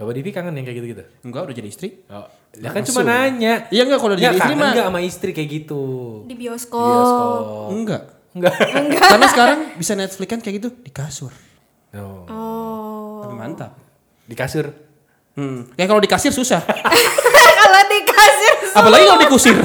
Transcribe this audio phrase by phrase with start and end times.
[0.00, 1.04] Bapak Divi kangen yang kayak gitu-gitu?
[1.28, 2.00] Enggak udah jadi istri.
[2.08, 2.24] Oh,
[2.56, 3.68] ya kan cuma nanya.
[3.68, 4.72] Iya enggak kalau Ya jadi istri mah.
[4.72, 5.82] nggak sama istri kayak gitu?
[6.24, 6.80] Di Di bioskop.
[6.80, 7.68] bioskop.
[7.68, 8.02] Enggak.
[8.32, 8.54] Enggak.
[8.96, 11.28] Karena sekarang bisa Netflix kan kayak gitu di kasur.
[11.92, 12.24] No.
[12.32, 13.28] Oh.
[13.28, 13.76] Tapi mantap.
[14.24, 14.72] Di kasur.
[15.36, 15.68] Hmm.
[15.76, 16.64] Ya kalau di kasir susah.
[17.60, 19.52] Kalau dikasih Apalagi kalau dikusir.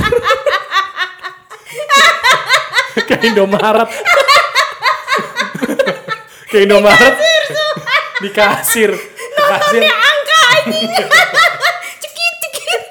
[3.08, 3.88] Kayak Indomaret.
[6.52, 7.16] Kayak Indomaret.
[8.20, 8.92] Di kasir.
[8.94, 9.82] Di kasir.
[9.86, 10.05] angka
[10.66, 10.90] anjing.
[12.02, 12.82] cekit cekit.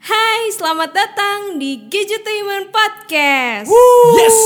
[0.00, 3.68] Hai, selamat datang di Gadgetainment Podcast.
[4.16, 4.38] yes.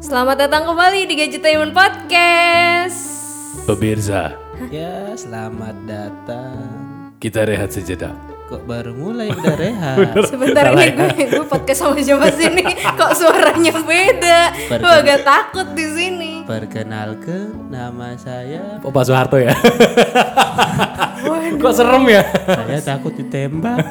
[0.00, 2.98] Selamat datang kembali di Gadgetainment Podcast.
[3.64, 4.36] Pemirsa,
[4.68, 6.64] Ya, selamat datang.
[7.18, 8.33] kita rehat sejenak.
[8.54, 10.14] Kok baru mulai udah rehat?
[10.30, 12.62] Sebentar ini gue, gue podcast sama siapa sini?
[13.02, 14.40] Kok suaranya beda?
[14.78, 16.30] Gue agak takut di sini.
[16.46, 18.78] Perkenalkan nama saya.
[18.78, 19.58] Oh, Pak Soeharto ya?
[21.58, 22.22] Kok serem ya?
[22.46, 23.90] Saya takut ditembak.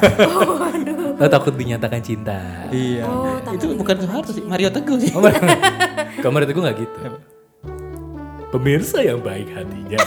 [1.20, 2.40] Lo takut dinyatakan cinta.
[2.72, 3.04] iya.
[3.04, 5.12] Oh, Itu bukan Soeharto sih, Mario Teguh sih.
[6.24, 6.98] Kamar itu gue gak gitu.
[8.48, 10.00] Pemirsa yang baik hatinya.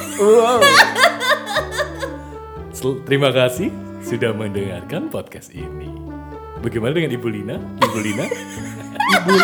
[2.74, 3.70] Sel- Terima kasih
[4.08, 5.92] sudah mendengarkan podcast ini.
[6.64, 7.60] Bagaimana dengan Ibu Lina?
[7.60, 8.24] Ibu Lina?
[9.20, 9.36] Ibu.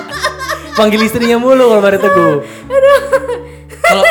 [0.79, 2.35] Panggil istrinya mulu kalau Mario Teguh.
[3.83, 4.03] Kalau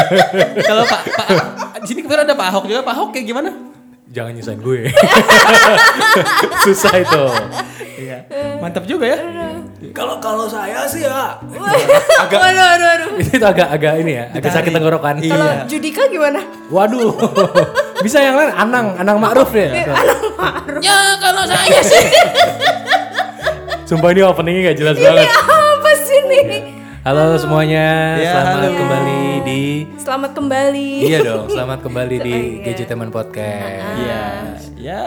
[0.72, 2.80] kalau Pak Pak di sini kemarin ada Pak Ahok juga.
[2.80, 3.52] Pak Ahok kayak gimana?
[4.08, 4.80] Jangan nyusahin gue.
[6.64, 7.24] Susah itu.
[8.00, 8.18] Iya.
[8.64, 9.18] Mantap juga ya.
[9.92, 11.36] Kalau kalau saya sih ya
[12.16, 12.40] Agak.
[12.40, 13.08] Aduh, aduh, aduh.
[13.20, 15.20] itu agak agak ini ya, agak sakit tenggorokan.
[15.20, 16.40] Kalau Judika gimana?
[16.72, 17.12] Waduh.
[18.02, 19.70] Bisa yang lain Anang, Anang Ma'ruf ya.
[20.82, 22.04] Ya kalau saya sih.
[23.86, 25.28] Sumpah ini openingnya gak jelas banget.
[25.30, 26.44] Apa sih nih?
[27.02, 28.78] Halo semuanya, Ya, selamat halo.
[28.78, 29.62] kembali di
[29.98, 30.90] Selamat kembali.
[31.02, 33.90] Iya dong, selamat kembali di Gadgeteman Podcast.
[33.98, 34.22] Iya.
[34.78, 35.02] Ya.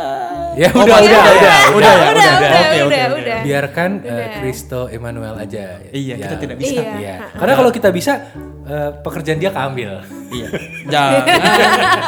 [0.55, 1.63] Ya Oh, udah, udah, udah, udah, ya?
[1.67, 3.38] udah, udah, udah, udah, udah, udah.
[3.43, 5.83] Biarkan eh, Kristo Emmanuel aja.
[5.91, 6.39] Iya, kita Ya.
[6.39, 6.71] tidak bisa.
[6.73, 6.91] Iya.
[6.95, 7.16] Iya.
[7.35, 8.13] Karena kalau kita bisa
[8.63, 9.91] eh, pekerjaan dia keambil.
[10.31, 10.47] Iya.
[10.88, 11.23] Jangan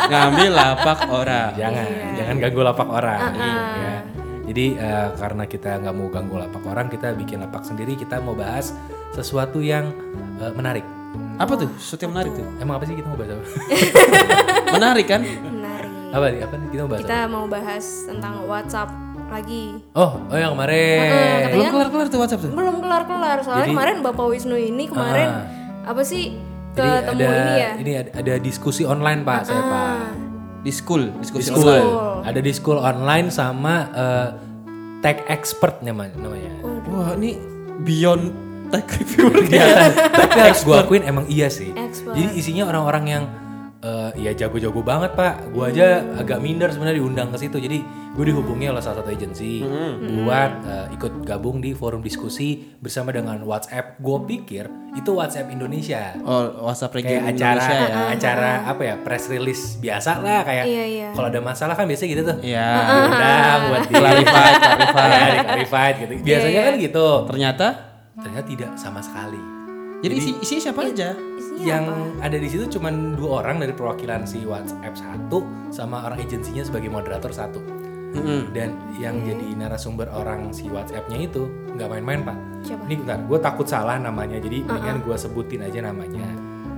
[0.08, 1.50] ngambil lapak orang.
[1.54, 1.86] Jangan,
[2.16, 3.20] jangan ganggu lapak orang.
[3.36, 3.96] Iya.
[4.48, 7.94] Jadi eh, karena kita nggak mau ganggu lapak orang, kita bikin lapak sendiri.
[7.94, 8.72] Kita mau bahas
[9.12, 9.92] sesuatu yang
[10.40, 10.88] eh, menarik.
[11.36, 11.68] Apa tuh?
[11.76, 12.48] Sesuatu yang menarik tuh.
[12.58, 13.36] Emang apa sih kita mau bahas?
[14.72, 15.22] Menarik kan?
[16.10, 16.40] Apa nih?
[16.42, 16.68] Apa nih?
[16.68, 17.04] Kita mau bahas apa?
[17.04, 18.90] Kita mau bahas tentang WhatsApp
[19.28, 19.64] lagi.
[19.92, 20.98] Oh, oh yang kemarin.
[20.98, 22.52] katanya- Belum kelar-kelar tuh WhatsApp tuh.
[22.52, 23.38] Belum kelar-kelar.
[23.42, 25.30] Soalnya Jadi- kemarin Bapak Wisnu ini kemarin
[25.84, 26.36] apa sih
[26.72, 27.72] ketemu Jadi ada ini ya?
[27.76, 29.96] ini ada, ada diskusi online Pak, saya Pak.
[30.62, 31.64] Di school, diskusi School.
[31.66, 31.90] online.
[32.24, 34.28] Ada di school online sama eh,
[35.00, 36.16] tech expert namanya.
[36.18, 36.52] namanya.
[36.88, 37.36] Wah, ini
[37.82, 38.32] beyond
[38.68, 39.44] tech reviewer.
[39.48, 41.72] Tapi harus gue akuin emang iya sih.
[41.72, 42.16] Expert.
[42.16, 43.24] Jadi isinya orang-orang yang
[43.88, 45.50] eh, ya jago-jago banget Pak.
[45.50, 47.56] Gue aja agak minder sebenarnya diundang ke situ.
[47.58, 47.80] Jadi
[48.12, 49.62] gue dihubungi oleh salah satu agensi
[50.18, 53.96] buat eh, ikut gabung di forum diskusi bersama dengan WhatsApp.
[53.98, 56.18] Gue pikir itu WhatsApp Indonesia.
[56.22, 58.04] Oh, WhatsApp region kayak acara Indonesia ya.
[58.10, 61.08] acara apa ya press release biasa lah kayak Iya, iya.
[61.14, 62.68] kalau ada masalah kan biasanya gitu tuh Iya.
[62.82, 65.12] diundang buat di Clarified, clarified.
[65.14, 67.68] ya, di clarified gitu biasanya kan gitu Ternyata
[68.18, 69.38] ternyata tidak sama sekali
[70.04, 71.10] jadi isi isinya siapa aja?
[71.18, 71.86] Isinya yang
[72.22, 75.42] ada di situ cuma dua orang dari perwakilan si WhatsApp satu
[75.74, 77.60] sama orang agensinya sebagai moderator satu
[78.14, 78.54] Mm-mm.
[78.56, 82.38] dan yang jadi narasumber orang si WhatsApp-nya itu nggak main-main pak.
[82.66, 82.84] Siapa?
[82.88, 86.26] Ini bentar, gue takut salah namanya, jadi mendingan gue sebutin aja namanya.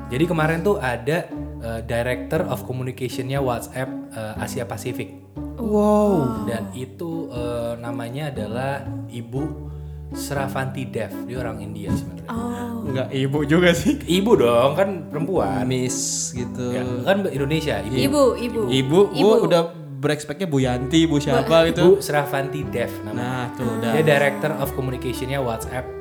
[0.10, 1.30] Jadi kemarin tuh ada
[1.62, 5.22] uh, Director of Communication-nya WhatsApp uh, Asia Pasifik
[5.60, 6.48] Wow.
[6.50, 9.70] dan itu uh, namanya adalah Ibu
[10.10, 12.30] Sravanti Dev, dia orang India sebenarnya.
[12.34, 12.82] Oh.
[12.90, 14.02] Enggak ibu juga sih.
[14.02, 15.70] Ibu dong, kan perempuan.
[15.70, 16.74] Miss gitu.
[16.74, 17.94] Ya, kan Indonesia, Ibu.
[17.94, 18.62] Ibu, ibu.
[18.74, 19.70] Ibu, bu udah
[20.00, 21.86] berekspeknya Bu Yanti, Bu siapa Bu gitu.
[22.02, 23.22] Sravanti Dev namanya.
[23.22, 23.92] Nah, tuh udah.
[23.94, 25.99] Dia Director of Communication-nya WhatsApp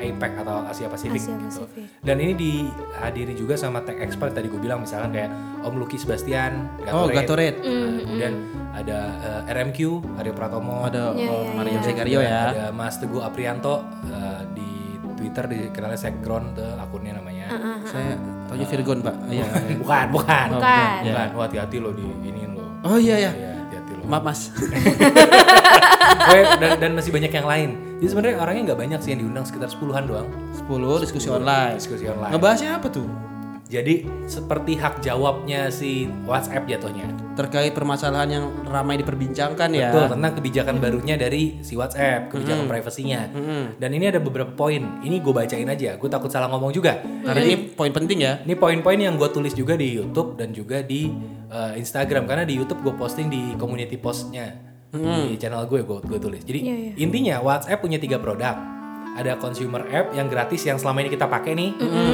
[0.00, 1.62] APEC atau Asia Pasifik Asia gitu.
[1.68, 1.86] Pasifik.
[2.00, 5.30] Dan ini dihadiri juga sama tech expert tadi gue bilang misalkan kayak
[5.60, 7.60] Om Lucky Sebastian, Oh, Gatorade.
[7.60, 8.34] Nah, kemudian
[8.72, 8.98] ada
[9.44, 9.78] uh, RMQ,
[10.16, 11.82] Aryo Pratomo, Ada Iya, oh, iya, Mario iya.
[11.84, 12.40] Segario ya.
[12.48, 17.52] ada Mas Teguh Aprianto uh, di Twitter dikenalnya Sekgron tuh akunnya namanya.
[17.84, 18.16] Saya
[18.48, 19.16] taunya Virgon, Pak.
[19.28, 19.44] Iya.
[19.76, 20.46] Bukan, bukan.
[20.56, 20.88] Bukan.
[21.04, 22.64] Bukan, Wah, hati-hati lo di ini lo.
[22.88, 23.30] Oh iya ya.
[23.36, 24.02] Hati-hati lo.
[24.08, 24.40] Maaf, Mas.
[26.60, 27.70] Dan, dan masih banyak yang lain.
[28.00, 30.28] Jadi sebenarnya orangnya nggak banyak sih yang diundang sekitar sepuluhan doang.
[30.56, 31.76] 10 diskusi online.
[31.76, 32.32] Diskusi online.
[32.32, 33.30] Ngebahasnya apa tuh?
[33.70, 37.06] jadi seperti hak jawabnya si WhatsApp jatuhnya.
[37.38, 39.94] Terkait permasalahan yang ramai diperbincangkan ya.
[39.94, 43.30] Betul, tentang kebijakan barunya dari si WhatsApp, kebijakan privasinya.
[43.78, 44.82] Dan ini ada beberapa poin.
[45.06, 45.94] Ini gue bacain aja.
[45.94, 46.98] Gue takut salah ngomong juga.
[47.22, 48.42] Karena ini poin penting ya.
[48.42, 51.06] Ini poin-poin yang gue tulis juga di YouTube dan juga di
[51.54, 56.18] uh, Instagram karena di YouTube gue posting di community postnya di channel gue gue gue
[56.18, 56.42] tulis.
[56.42, 56.92] Jadi Iya, iya.
[56.98, 58.56] intinya WhatsApp punya tiga produk.
[59.10, 61.70] Ada consumer app yang gratis yang selama ini kita pakai nih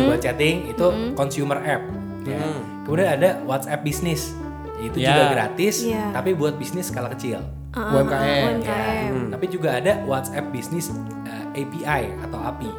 [0.06, 1.82] buat chatting itu consumer app.
[2.23, 2.43] ya.
[2.82, 4.34] Kemudian ada WhatsApp Business
[4.76, 5.14] itu Ya.
[5.14, 6.11] juga gratis Iya.
[6.11, 7.38] tapi buat bisnis skala kecil.
[7.70, 8.43] Ah, UMKM.
[8.61, 9.12] UMKM.
[9.31, 12.72] Tapi juga ada WhatsApp Business uh, API atau API.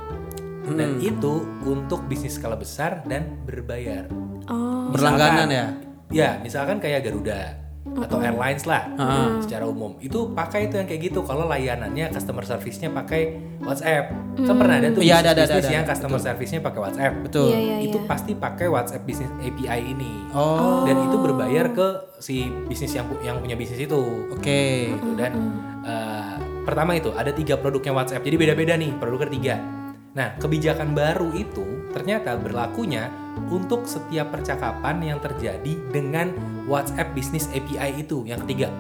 [0.67, 4.03] Dan itu untuk bisnis skala besar dan berbayar.
[4.51, 5.65] Oh, Berlangganan ya.
[6.09, 7.55] Ya, misalkan kayak Garuda
[7.97, 8.87] atau airlines lah
[9.41, 9.97] secara umum.
[9.97, 13.21] Itu pakai itu yang kayak gitu kalau layanannya customer service-nya pakai
[13.61, 14.13] WhatsApp.
[14.37, 15.91] Kan pernah ada tuh Iya, ada, ada, bisnis ada, yang ada.
[15.93, 17.13] customer service-nya pakai WhatsApp.
[17.25, 17.49] Betul.
[17.49, 18.07] Iya, iya, Itu iya.
[18.07, 20.13] pasti pakai WhatsApp Business API ini.
[20.31, 20.85] Oh.
[20.85, 24.01] Dan itu berbayar ke si bisnis yang yang punya bisnis itu
[24.33, 24.89] Oke.
[24.93, 25.31] gitu dan
[25.85, 26.35] eh,
[26.65, 29.61] pertama itu ada tiga produknya WhatsApp jadi beda-beda nih produk ketiga
[30.17, 31.61] nah kebijakan baru itu
[31.93, 33.13] ternyata berlakunya
[33.47, 36.33] untuk setiap percakapan yang terjadi dengan
[36.65, 38.73] WhatsApp Business API itu yang ketiga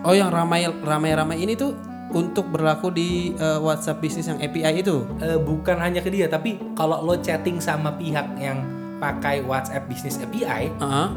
[0.00, 1.76] Oh, yang ramai ramai ramai ini tuh
[2.10, 5.04] untuk berlaku di eh, WhatsApp bisnis yang API itu.
[5.20, 8.64] Eh, bukan hanya ke dia tapi kalau lo chatting sama pihak yang
[8.96, 11.08] pakai WhatsApp Business API Heeh.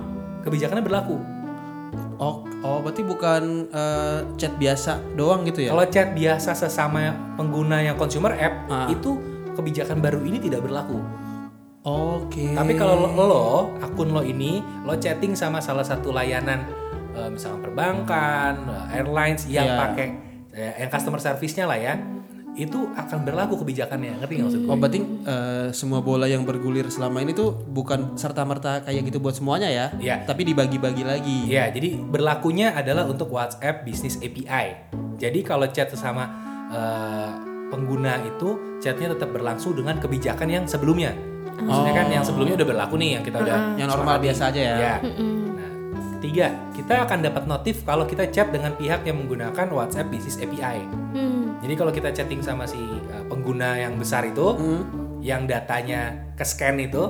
[0.43, 1.17] kebijakannya berlaku
[2.15, 5.71] Oh, oh berarti bukan eh, chat biasa doang gitu ya?
[5.71, 8.87] kalau chat biasa sesama pengguna yang consumer app Ah.
[8.87, 9.17] itu
[9.53, 10.99] kebijakan baru ini tidak berlaku
[11.83, 12.55] Oke.
[12.55, 13.43] Tapi kalau lo, lo,
[13.83, 16.63] akun lo ini, lo chatting sama salah satu layanan,
[17.11, 19.75] eh, misalnya perbankan, eh, airlines yang Iya.
[19.75, 20.07] pakai,
[20.55, 21.99] eh, yang customer service-nya lah ya,
[22.55, 24.15] itu akan berlaku kebijakannya.
[24.15, 24.71] Ngerti nggak maksud gue?
[24.71, 29.19] Oh berarti eh, semua bola yang bergulir selama ini tuh bukan serta merta kayak gitu
[29.19, 29.91] buat semuanya ya?
[29.99, 30.23] Iya.
[30.23, 31.51] Tapi dibagi-bagi lagi.
[31.51, 34.87] Ya, jadi berlakunya adalah untuk WhatsApp Business API.
[35.19, 36.31] Jadi kalau chat sesama
[36.71, 41.17] eh, pengguna itu, chatnya tetap berlangsung dengan kebijakan yang sebelumnya.
[41.57, 44.75] Maksudnya kan yang sebelumnya udah berlaku nih, yang kita udah Yang normal biasa aja ya.
[44.77, 44.95] Ya.
[45.01, 45.69] Nah,
[46.17, 46.47] ketiga,
[46.77, 50.85] kita akan dapat notif kalau kita chat dengan pihak yang menggunakan WhatsApp Business API.
[50.85, 51.41] hmm.
[51.63, 54.53] Jadi kalau kita chatting sama si uh, pengguna yang besar itu,
[55.23, 57.07] yang datanya ke scan itu,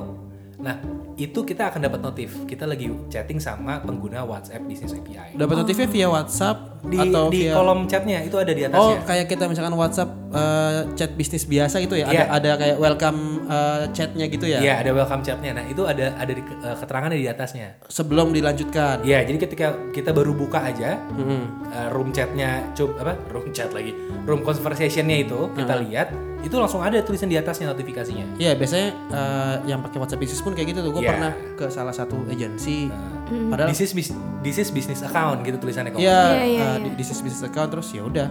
[0.62, 0.78] nah
[1.18, 2.30] itu kita akan dapat notif.
[2.46, 5.34] Kita lagi chatting sama pengguna WhatsApp Business API.
[5.34, 8.96] Dapat notifnya via WhatsApp Di, atau di via kolom chatnya itu ada di Oh, atasnya.
[9.04, 12.04] kayak kita misalkan WhatsApp eh, chat bisnis biasa gitu ya.
[12.06, 12.28] Iya.
[12.28, 14.58] Ada ada kayak welcome eh, chatnya gitu ya.
[14.60, 15.50] Iya, ada welcome chatnya.
[15.52, 17.80] Nah itu ada ada di, uh, keterangannya di atasnya.
[17.88, 19.00] Sebelum dilanjutkan.
[19.00, 21.42] Iya, jadi ketika kita baru buka aja, Mm-mm.
[21.68, 26.08] uh, room chatnya coba apa room chat lagi room conversationnya itu kita lihat
[26.40, 30.52] itu langsung ada tulisan di atasnya notifikasinya Iya biasanya eh, yang pakai WhatsApp bisnis pun
[30.52, 30.92] kayak gitu tuh.
[30.92, 31.10] Gue Iya.
[31.16, 32.92] pernah ke salah satu agensi.
[33.24, 36.76] Padahal this is bis- this is business account gitu tulisannya kok Iya, Iya, iya, eh,
[36.82, 38.28] di this is business account terus ya udah.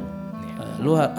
[0.54, 1.10] Eh, lu eh,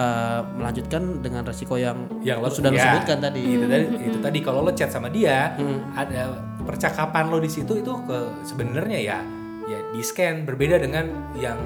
[0.54, 3.42] melanjutkan dengan resiko yang, yang lo sudah lu ya, sebutkan tadi.
[3.42, 5.58] itu tadi itu tadi kalau lo chat sama dia
[5.92, 6.22] ada
[6.60, 9.18] percakapan lo di situ itu ke sebenarnya ya
[9.64, 11.56] ya di scan berbeda dengan yang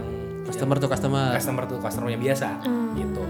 [0.42, 1.28] Customer tuh customer.
[1.30, 2.56] customer tuh customer yang biasa
[2.94, 3.20] gitu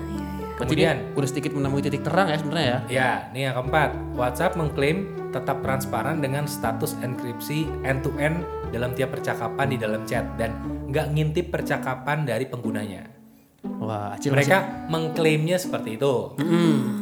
[0.55, 2.79] Berarti dia kemudian udah sedikit menemui titik terang ya sebenarnya ya.
[2.91, 3.95] Ya, ini yang keempat.
[4.13, 10.51] WhatsApp mengklaim tetap transparan dengan status enkripsi end-to-end dalam tiap percakapan di dalam chat dan
[10.89, 13.03] nggak ngintip percakapan dari penggunanya.
[13.83, 16.15] Wah, Acil Mereka mengklaimnya seperti itu.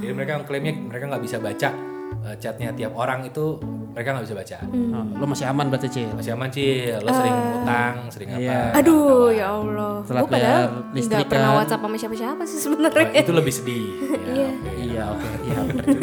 [0.01, 1.96] Jadi mereka mengklaimnya mereka nggak bisa baca
[2.27, 3.57] eh, chatnya tiap orang itu
[3.93, 4.57] mereka nggak bisa baca.
[4.67, 6.11] masih, oh, lo masih aman berarti Cil.
[6.13, 8.41] Masih aman sih, lo sering utang, sering apa?
[8.43, 8.61] Iya.
[8.75, 9.95] Aduh, ya Allah.
[10.03, 11.57] Telat Gue padahal nggak pernah kan.
[11.57, 13.09] WhatsApp sama siapa-siapa sih Oh, sebenarnya.
[13.17, 13.85] itu lebih sedih.
[14.27, 14.71] Ya, oke.
[14.77, 15.29] Iya, oke.
[15.41, 15.61] Iya.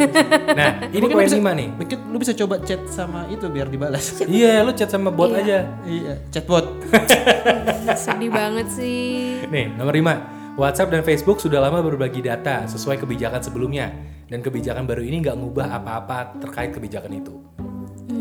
[0.54, 1.70] Nah, ini poin bisa- lima nih.
[1.72, 4.22] Mungkin lu bisa coba chat sama itu biar dibalas.
[4.24, 5.40] Iya, lo chat sama bot Iya.
[5.40, 5.58] aja.
[5.84, 6.66] iya, chatbot.
[7.94, 9.44] Sedih banget sih.
[9.46, 10.43] Nih, nomor 5.
[10.54, 13.90] WhatsApp dan Facebook sudah lama berbagi data sesuai kebijakan sebelumnya.
[14.30, 17.42] Dan kebijakan baru ini nggak ngubah apa-apa terkait kebijakan itu.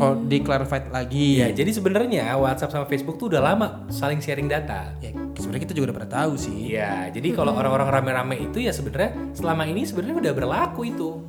[0.01, 1.37] Oh, di clarified lagi.
[1.45, 4.97] Ya, jadi sebenarnya WhatsApp sama Facebook tuh udah lama saling sharing data.
[4.97, 6.73] Ya, sebenarnya kita juga udah pernah tahu sih.
[6.73, 11.21] Iya, jadi kalau orang-orang rame-rame itu ya sebenarnya selama ini sebenarnya udah berlaku itu.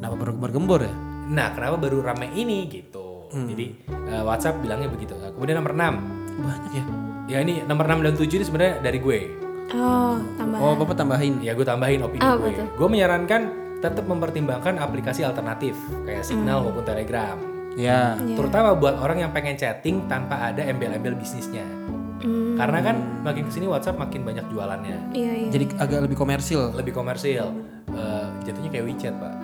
[0.00, 0.94] Kenapa baru gembar-gembor ya?
[1.36, 3.28] Nah, kenapa baru rame ini gitu.
[3.28, 5.12] Jadi eh, WhatsApp bilangnya begitu.
[5.20, 6.40] Kemudian nomor 6.
[6.40, 6.84] Banyak ya.
[7.26, 9.45] Ya ini nomor 6 dan 7 ini sebenarnya dari gue.
[9.68, 10.58] Oh, tambah.
[10.58, 11.40] Oh, Bapak tambahin.
[11.40, 12.50] Ya gue tambahin opini Ah, gue.
[12.50, 12.66] betul.
[12.76, 13.40] Gue menyarankan
[13.76, 17.36] tetap mempertimbangkan aplikasi alternatif kayak Signal maupun Telegram.
[17.74, 18.14] Ya.
[18.16, 21.66] Terutama buat orang yang pengen chatting tanpa ada embel-embel bisnisnya.
[22.16, 25.48] Hmm, Karena kan makin ke sini WhatsApp makin banyak jualannya, iya iya.
[25.52, 26.72] Jadi agak lebih komersil.
[26.72, 27.52] lebih komersil.
[27.92, 29.34] Eh, jatuhnya kayak WeChat pak.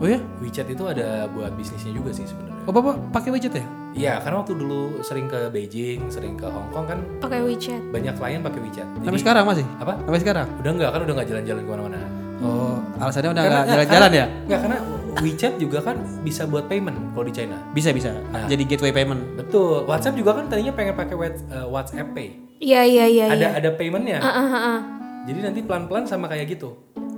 [0.00, 0.16] Oh ya?
[0.40, 2.64] WeChat itu ada buat bisnisnya juga sih sebenarnya.
[2.64, 3.64] Oh bapak pakai widget ya?
[3.94, 7.78] Iya, karena waktu dulu sering ke Beijing, sering ke Hong Kong kan Pakai WeChat.
[7.94, 8.86] banyak klien pakai WeChat.
[8.90, 9.64] Jadi- Sampai sekarang masih?
[9.78, 9.92] Apa?
[10.02, 10.46] Sampai sekarang?
[10.58, 11.98] Udah enggak kan udah nggak jalan-jalan ke mana-mana.
[12.42, 14.26] Oh, alasannya udah Karena- nggak jalan-jalan ya?
[14.44, 14.78] Enggak karena
[15.14, 17.56] WeChat juga kan bisa buat payment kalau di China.
[17.70, 18.10] Bisa bisa.
[18.34, 18.50] Nah.
[18.50, 19.22] Jadi gateway payment.
[19.38, 19.86] Betul.
[19.86, 22.28] WhatsApp juga kan tadinya pengen pakai Whats- eh, WhatsApp Pay.
[22.58, 23.26] Iya iya iya.
[23.30, 23.48] Ada iya.
[23.62, 24.18] ada paymentnya.
[24.18, 24.78] Ah, ah, ah.
[25.24, 26.74] Jadi nanti pelan-pelan sama kayak gitu.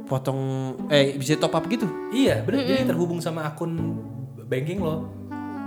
[0.07, 0.39] Potong
[0.87, 1.89] eh bisa top up gitu.
[2.13, 2.63] Iya, bener.
[2.63, 3.75] Jadi terhubung sama akun
[4.45, 5.09] banking lo.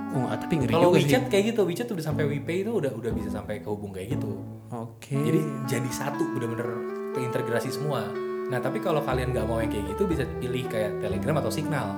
[0.09, 1.05] Oh, tapi ngeri Kalau juga sih.
[1.05, 4.41] WeChat kayak gitu, WeChat udah sampai WePay itu udah udah bisa sampai kehubung kayak gitu.
[4.73, 5.13] Oke.
[5.13, 6.69] Jadi jadi satu bener-bener
[7.13, 8.09] terintegrasi semua.
[8.49, 11.93] Nah tapi kalau kalian nggak mau yang kayak gitu bisa pilih kayak Telegram atau Signal.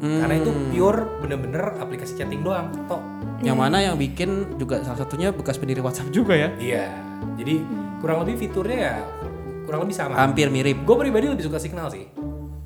[0.00, 0.20] Hmm.
[0.24, 2.72] Karena itu pure bener-bener aplikasi chatting doang.
[2.88, 3.02] Tok.
[3.44, 6.48] Yang mana yang bikin juga salah satunya bekas pendiri WhatsApp juga ya.
[6.56, 6.88] Iya.
[7.36, 7.60] Jadi
[8.00, 8.96] kurang lebih fiturnya ya
[9.70, 10.18] kurang lebih sama.
[10.18, 10.82] Hampir mirip.
[10.82, 12.10] Gue pribadi lebih suka Signal sih.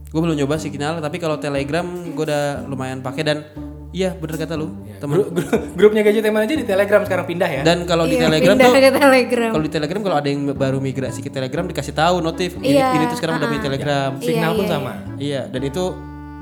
[0.09, 3.39] Gue belum nyoba Signal, tapi kalau Telegram gue udah lumayan pakai dan
[3.95, 4.75] iya bener kata lu.
[4.99, 5.15] Temen.
[5.15, 7.63] Grup, grup- grupnya gadget teman aja di Telegram sekarang pindah ya.
[7.63, 9.51] Dan kalau di Iya, Telegram pindah tuh ke Telegram.
[9.53, 12.91] kalau di Telegram kalau ada yang baru migrasi ke Telegram dikasih tahu notif ini, Iya,
[12.93, 14.11] ini tuh sekarang udah punya Telegram.
[14.19, 14.93] Signal Iya, pun iya, sama.
[15.17, 15.85] Iya, dan itu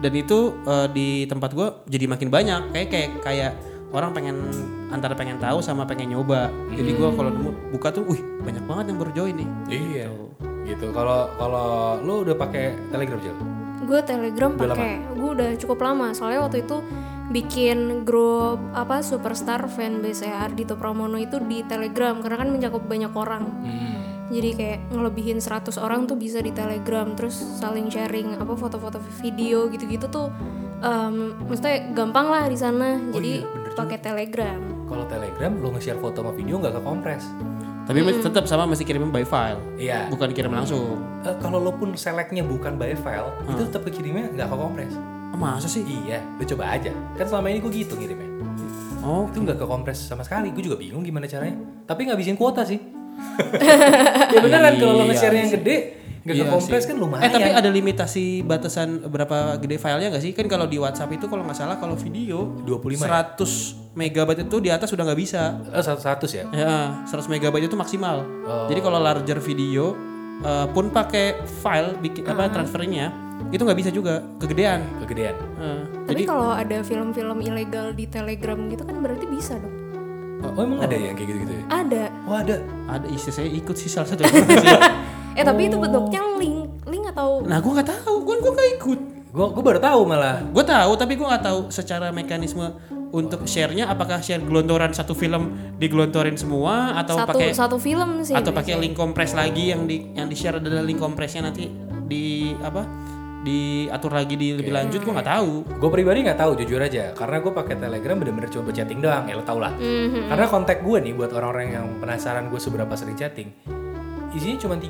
[0.01, 2.61] dan itu eh, di tempat gue jadi makin banyak.
[2.73, 3.53] Kayak kayak kayak
[3.93, 4.37] orang pengen
[4.89, 6.49] antara pengen tahu sama pengen nyoba.
[6.73, 9.49] Jadi gue kalau nemu buka tuh, wih banyak banget yang baru join nih.
[9.69, 10.07] Iya.
[10.65, 10.89] Gitu.
[10.91, 11.67] Kalau kalau
[12.01, 13.37] lu udah pakai Telegram Jil?
[13.83, 15.03] Gue Telegram pakai.
[15.19, 16.15] Gue udah cukup lama.
[16.15, 16.79] Soalnya waktu itu
[17.33, 23.13] bikin grup apa superstar fanbase ya Ardito Pramono itu di Telegram karena kan mencakup banyak
[23.17, 23.45] orang.
[24.33, 29.69] Jadi kayak ngelebihin 100 orang tuh bisa di Telegram terus saling sharing apa foto-foto video
[29.69, 30.33] gitu-gitu tuh
[30.81, 32.97] em, maksudnya gampang lah di sana.
[33.13, 34.61] Jadi iya, pakai Telegram.
[34.89, 37.25] Kalau Telegram lu nge-share foto sama video nggak ke kompres.
[37.93, 40.09] Tapi tetap sama masih kirimin by file, Iya.
[40.09, 40.97] bukan kirim langsung.
[41.23, 44.93] Eh, kalau lo pun selectnya bukan by file, itu tetap kekirimnya nggak ke kompres.
[45.33, 45.85] Oh, masa sih?
[45.85, 46.93] Iya, lu coba aja.
[47.17, 48.29] Kan selama ini gue gitu ngirimnya.
[49.03, 50.49] Oh, Itu nggak ke kompres sama sekali.
[50.55, 51.59] Gue juga bingung gimana caranya.
[51.85, 52.81] Tapi ngabisin kuota sih.
[54.35, 55.77] ya beneran kalau lo Iya nge-share yang gede,
[56.23, 56.89] nggak ke Iya kompres sih.
[56.95, 57.23] kan lumayan.
[57.27, 60.33] Eh tapi ada limitasi batasan berapa gede filenya nggak sih?
[60.33, 63.35] Kan kalau di WhatsApp itu kalau nggak salah kalau video 25 ya?
[63.35, 65.59] 100 megabyte itu di atas udah nggak bisa.
[65.75, 66.45] Eh, 100 ya?
[66.55, 66.75] Ya,
[67.11, 68.23] 100 megabyte itu maksimal.
[68.47, 68.71] Oh.
[68.71, 69.99] Jadi kalau larger video
[70.41, 73.11] eh, pun pakai file bikin apa transfernya
[73.51, 74.87] itu nggak bisa juga kegedean.
[75.03, 75.35] Kegedean.
[75.59, 79.75] Eh, Tapi kalau ada film-film ilegal di Telegram gitu kan berarti bisa dong.
[80.43, 81.65] Oh, oh, emang ada ya yang kayak gitu-gitu ya?
[81.71, 82.05] Ada.
[82.27, 82.57] Oh ada.
[82.91, 84.27] ada isi saya ikut sih salah satu.
[85.33, 89.01] Eh tapi itu bentuknya link, link atau nah, gue nggak tahu, gue gue nggak ikut.
[89.33, 90.45] Gue gue baru tahu malah.
[90.45, 92.69] Gue tahu tapi gue nggak tahu secara mekanisme
[93.13, 98.33] untuk share-nya apakah share gelontoran satu film digelontorin semua atau satu pakai satu film sih.
[98.33, 101.69] atau pakai link kompres lagi yang di yang di share adalah link kompresnya nanti
[102.09, 102.89] di apa
[103.45, 107.43] diatur lagi di lebih lanjut gue nggak tahu Gue pribadi nggak tahu jujur aja, karena
[107.43, 109.75] gue pakai Telegram bener-bener coba chatting doang, ya lo tau lah.
[110.31, 113.51] Karena kontak gue nih buat orang-orang yang penasaran gue seberapa sering chatting,
[114.33, 114.89] isinya cuma 3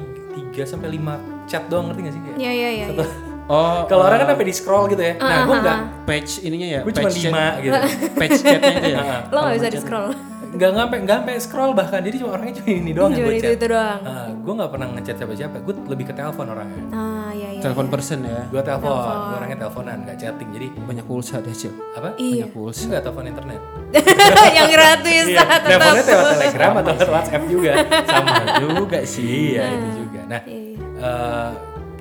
[0.63, 2.37] sampai 5 chat doang ngerti gak sih kayak?
[2.39, 2.87] Iya iya iya.
[2.89, 3.13] Satu-
[3.49, 5.15] oh Kalau orang kan sampai di scroll gitu ya.
[5.17, 5.79] Nah, gue enggak.
[6.03, 7.79] page ininya ya Gue cuma 5 gitu.
[8.17, 10.09] page chatnya itu ya Lo nggak bisa di scroll.
[10.53, 12.01] Enggak sampai enggak sampai scroll bahkan.
[12.01, 13.57] Jadi cuma orangnya cuma ini doang yang Cuma gue itu chat.
[13.57, 14.01] itu doang.
[14.37, 15.57] gue nggak pernah ngechat siapa-siapa.
[15.59, 16.85] Gue lebih ke telepon orangnya.
[16.91, 17.61] Ah iya iya.
[17.61, 20.49] telepon person ya Gue telepon, gue orangnya teleponan, nggak chatting.
[20.51, 22.13] Jadi banyak pulsa deh cil apa?
[22.15, 22.45] Iya.
[22.45, 23.61] banyak pulsa Enggak telepon internet.
[24.57, 25.61] yang gratis Iya, tetap.
[25.63, 27.73] teleponnya lewat Telegram atau lewat WhatsApp juga.
[28.09, 30.21] Sama juga sih Iya, itu juga.
[30.27, 30.77] Nah, Iya.
[30.99, 31.51] eh,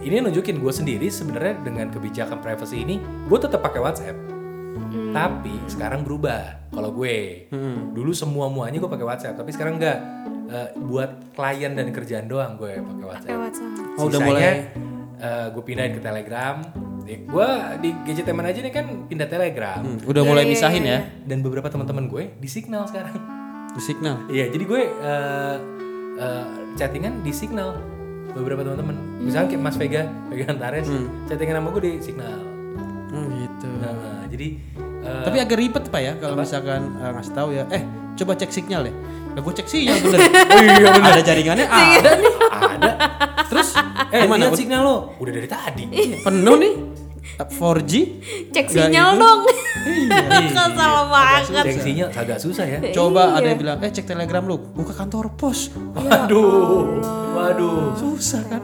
[0.01, 4.17] ini nunjukin gue sendiri sebenarnya dengan kebijakan privacy ini, gue tetap pakai WhatsApp.
[5.12, 6.72] Tapi sekarang berubah.
[6.72, 7.48] Kalau gue
[7.92, 10.00] dulu semua muanya gue pakai WhatsApp, tapi sekarang enggak.
[10.48, 13.40] Eh, buat klien dan kerjaan doang gue pakai WhatsApp.
[13.40, 13.72] WhatsApp.
[13.96, 14.51] Oh, udah Sisanya, mulai.
[15.18, 16.56] eh, gue pindahin ke Telegram.
[17.01, 17.48] Gue
[17.80, 19.80] di gadget teman aja nih kan pindah Telegram.
[19.80, 23.16] Hmm, udah mulai misahin ya Dan beberapa teman-teman gue di Signal sekarang.
[23.72, 25.56] di signal Iya, jadi gue eh,
[26.18, 27.80] eh, chattingan di Signal
[28.32, 28.96] beberapa teman-teman.
[29.20, 30.88] Misalnya kayak Mas Vega, Vega Antares,
[31.25, 32.40] chattingan sama gue di Signal.
[33.12, 33.94] Oh gitu Nah,
[34.25, 34.48] jadi
[35.01, 38.50] eh, tapi agak ribet pak ya kalau misalkan eh, ngasih tahu ya eh coba cek
[38.50, 38.94] signal ya
[39.32, 40.20] ya gue cek sinyal bener
[40.58, 42.91] iya bener ada jaringannya ada nih ada.
[43.46, 43.70] terus
[44.12, 45.15] Eh, gimana lihat Signal lo.
[45.18, 45.88] Udah dari tadi.
[46.20, 46.74] penuh nih
[47.39, 47.91] 4G
[48.51, 49.22] Cek Nggak sinyal itu.
[49.24, 49.39] dong.
[49.82, 50.39] Iya.
[50.51, 51.63] Kok salah banget.
[51.63, 52.80] Cek sinyal agak susah ya.
[52.91, 56.91] coba ada yang bilang eh cek telegram lu buka kantor pos Waduh.
[57.32, 57.96] Waduh.
[57.96, 58.60] susah kan.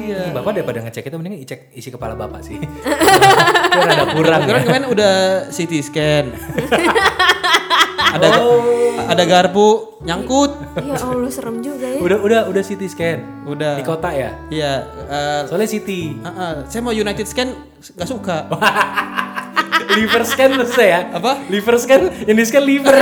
[0.00, 0.32] Iya.
[0.32, 2.56] Bapak daripada ngecek itu mending cek isi kepala Bapak sih.
[3.70, 4.40] Biar ada kurang.
[4.42, 4.66] Kebetulan ya.
[4.66, 5.14] kemarin udah
[5.48, 6.24] CT scan
[8.10, 8.98] ada Oh.
[9.06, 9.68] ada garpu
[10.02, 12.00] nyangkut Ya Allah serem juga ya.
[12.00, 13.18] Udah udah udah CT scan.
[13.46, 14.34] udah Di kota ya.
[14.48, 14.72] iya
[15.06, 16.18] eh, Soalnya City.
[16.20, 17.54] ah, ah, saya mau United scan
[17.94, 18.36] nggak suka
[19.90, 21.00] liver scan maksudnya ya?
[21.12, 21.32] Apa?
[21.46, 22.94] Liver scan, yang di scan liver.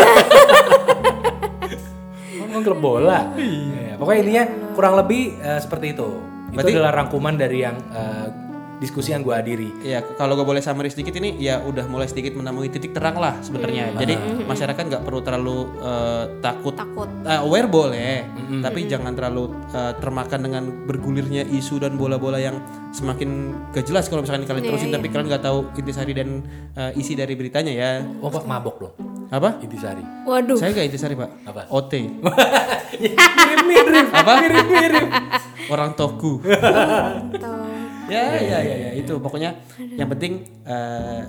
[2.39, 3.33] Ngomong klub bola.
[3.35, 3.97] Iya.
[3.97, 6.09] Pokoknya intinya kurang lebih eh, seperti itu.
[6.49, 8.27] Itu Berarti- adalah rangkuman dari yang eh,
[8.79, 9.71] diskusi yang gue hadiri.
[9.83, 13.39] Ya kalau gue boleh summary sedikit ini ya udah mulai sedikit menemui titik terang lah
[13.43, 13.95] sebenarnya.
[13.99, 14.15] Jadi
[14.47, 16.75] masyarakat nggak perlu terlalu eh, takut.
[16.75, 17.11] Takut.
[17.27, 18.25] Eh, aware boleh,
[18.63, 22.63] tapi jangan terlalu eh, termakan dengan bergulirnya isu dan bola-bola yang
[22.95, 26.41] semakin gak jelas kalau misalkan kalian terusin tapi kalian nggak tahu intisari dan
[26.79, 27.91] eh, isi dari beritanya ya.
[28.23, 28.95] Oh pak mabok dong.
[29.29, 29.61] Apa?
[29.61, 30.01] Intisari.
[30.25, 30.57] Waduh.
[30.57, 31.29] Saya gak intisari pak.
[31.45, 31.69] Apa?
[31.69, 31.93] OT.
[32.97, 34.07] Mirip-mirip.
[34.25, 34.33] Apa?
[34.41, 35.09] Mirip-mirip.
[35.73, 36.41] Orang toku.
[36.41, 37.68] Tuh.
[38.09, 39.57] Ya, ya, ya, ya, itu pokoknya
[39.97, 41.23] yang penting eh,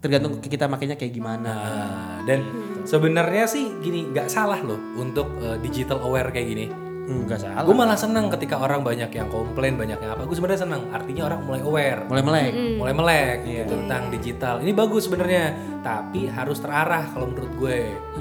[0.00, 1.52] tergantung kita makainya kayak gimana.
[1.52, 2.46] Nah, dan
[2.86, 6.66] sebenarnya sih gini nggak salah loh untuk eh, digital aware kayak gini.
[7.06, 7.62] Enggak salah.
[7.62, 10.26] Gue malah senang ketika orang banyak yang komplain, banyak yang apa.
[10.26, 10.90] Gue sebenarnya senang.
[10.90, 12.52] Artinya orang mulai aware, Mulai melek.
[12.76, 14.54] mulai melek gitu, tentang digital.
[14.58, 15.44] Ini bagus sebenarnya,
[15.80, 17.78] tapi harus terarah kalau menurut gue.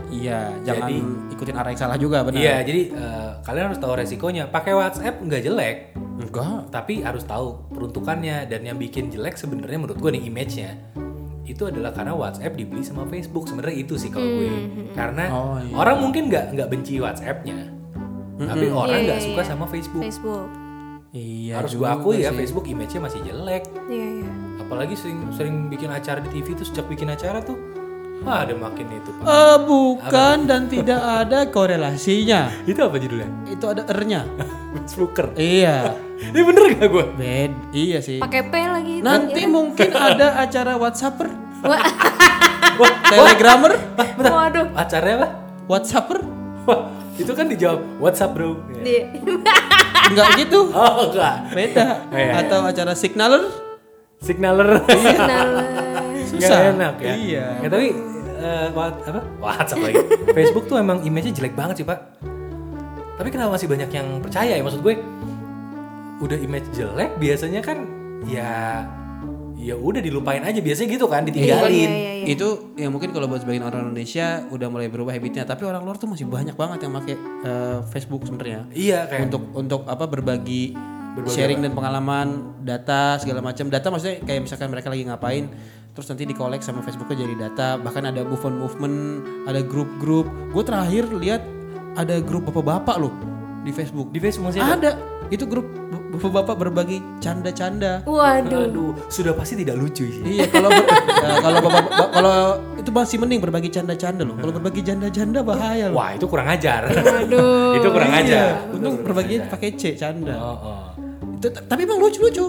[0.08, 2.38] Iya, jangan Jadi- ikutin arah yang salah juga benar.
[2.38, 4.44] Iya, jadi eh, kalian harus tahu resikonya.
[4.48, 5.78] Pakai WhatsApp nggak jelek,
[6.22, 6.70] Enggak.
[6.70, 10.72] tapi harus tahu peruntukannya dan yang bikin jelek sebenarnya menurut gue nih image-nya
[11.44, 14.50] itu adalah karena WhatsApp dibeli sama Facebook sebenarnya itu sih kalau gue
[14.94, 15.78] karena Oh, iya.
[15.78, 17.70] orang mungkin nggak nggak benci WhatsApp-nya
[18.38, 20.48] tapi orang nggak suka sama Facebook Facebook.
[21.10, 21.64] Iya.
[21.64, 24.32] harus gue akui ya Facebook image-nya masih jelek Iya, iya.
[24.60, 27.56] apalagi sering sering bikin acara di TV tuh sejak bikin acara tuh
[28.20, 32.52] wah ada makin itu pak Eh, bukan dan tidak ada korelasinya.
[32.68, 34.28] itu apa judulnya Itu ada er-nya.
[34.76, 35.96] Facebooker iya.
[36.28, 37.52] ini bener gak gue Bed.
[37.72, 38.20] Iya sih.
[38.20, 38.94] Pakai P lagi.
[39.00, 39.04] itu.
[39.04, 41.32] Nanti mungkin ada acara WhatsApper,
[41.64, 43.74] Wah, Telegrammer,
[44.20, 44.68] Waduh.
[44.76, 45.30] acaranya apa
[45.66, 46.20] WhatsApper.
[46.66, 49.08] wah itu kan dijawab WhatsApp bro Di-
[50.12, 50.70] Enggak gitu.
[50.70, 52.06] oh enggak Beda.
[52.14, 52.46] Iya.
[52.46, 53.50] Atau acara signaler.
[54.22, 55.50] signaler Kenal.
[56.26, 56.38] Susah.
[56.38, 57.14] Nggak enak ya.
[57.14, 57.46] Iya.
[57.62, 57.88] Ya, tapi
[58.38, 59.22] eh, what, apa?
[59.38, 59.98] WhatsApp lagi.
[60.30, 62.00] Facebook tuh emang image-nya jelek banget sih, Pak.
[63.16, 64.62] Tapi kenapa masih banyak yang percaya ya?
[64.62, 64.94] Maksud gue
[66.22, 67.78] udah image jelek biasanya kan
[68.26, 68.86] ya
[69.66, 71.74] ya udah dilupain aja biasanya gitu kan ditinggalin.
[71.74, 72.34] Iya, iya, iya.
[72.38, 75.98] Itu yang mungkin kalau buat sebagian orang Indonesia udah mulai berubah habitnya, tapi orang luar
[75.98, 78.70] tuh masih banyak banget yang pakai eh, Facebook sebenarnya.
[78.70, 80.78] Iya kayak untuk untuk apa berbagi,
[81.24, 85.48] sharing dan pengalaman data segala macam data maksudnya kayak misalkan mereka lagi ngapain
[85.96, 88.98] terus nanti dikolek sama Facebooknya jadi data bahkan ada movement movement
[89.48, 91.42] ada grup-grup gue terakhir lihat
[91.96, 93.16] ada grup bapak-bapak loh
[93.64, 94.76] di Facebook di Facebook masih ada.
[94.76, 94.92] ada
[95.28, 95.66] itu grup
[96.12, 98.66] bapak-bapak berbagi canda-canda Waduh.
[98.66, 100.24] Aduh, sudah pasti tidak lucu sih.
[100.24, 100.88] iya kalau ber-
[101.26, 102.36] eh, kalau bapak ba- kalau
[102.76, 106.88] itu masih mending berbagi canda-canda loh kalau berbagi janda-janda bahaya loh Wah, itu kurang ajar.
[106.88, 107.76] Waduh.
[107.76, 108.70] itu kurang ajar.
[108.70, 110.84] untung berbaginya pakai C canda Oh, oh.
[111.36, 112.46] Itu- tapi emang lucu-lucu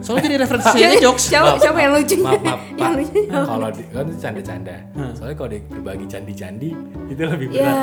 [0.00, 2.16] soalnya jadi referensi Siapa- jokes Siapa, siapa yang lucu?
[2.18, 3.20] Maaf, maaf, yang lucu.
[3.26, 4.76] Kalau di, kan itu canda-canda.
[5.12, 6.70] Soalnya kalau berbagi candi-candi
[7.06, 7.76] itu lebih Ya, berat.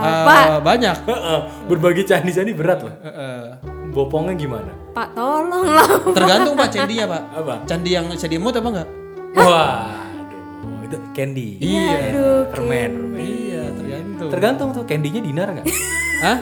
[0.00, 2.94] Eh, Pak, banyak Heeh, berbagi candi-candi berat loh.
[3.00, 3.46] Eh,
[3.90, 4.70] Bopongnya gimana?
[4.90, 5.86] Pak tolong lah.
[6.10, 7.54] tergantung pak candinya pak Apa?
[7.64, 8.88] candi yang candi mood apa enggak
[9.32, 11.48] Waduh, itu candy.
[11.58, 12.90] iya Aduh, Permen.
[13.16, 15.66] iya tergantung Tergantung tuh candinya dinar nggak?
[16.20, 16.38] Hah?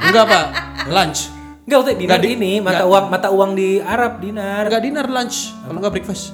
[0.00, 0.44] enggak pak
[0.86, 1.20] lunch
[1.68, 2.88] Enggak, waktu dinar di- ini mata nggak.
[2.88, 4.64] uang mata uang di Arab dinar.
[4.64, 6.32] enggak dinner lunch kalau enggak breakfast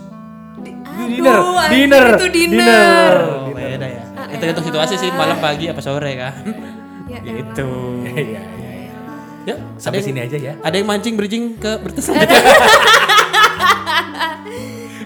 [0.95, 3.13] dinner, anjing, dinner, itu dinner.
[3.19, 6.35] oh beda ya itu tergantung situasi sih malam pagi apa sore kan
[7.05, 7.69] Ya, gitu
[8.07, 8.93] Iya, iya, iya.
[9.45, 10.53] ya Sampai yang- sini aja ya.
[10.57, 12.09] ada yang mancing bridging ke bertes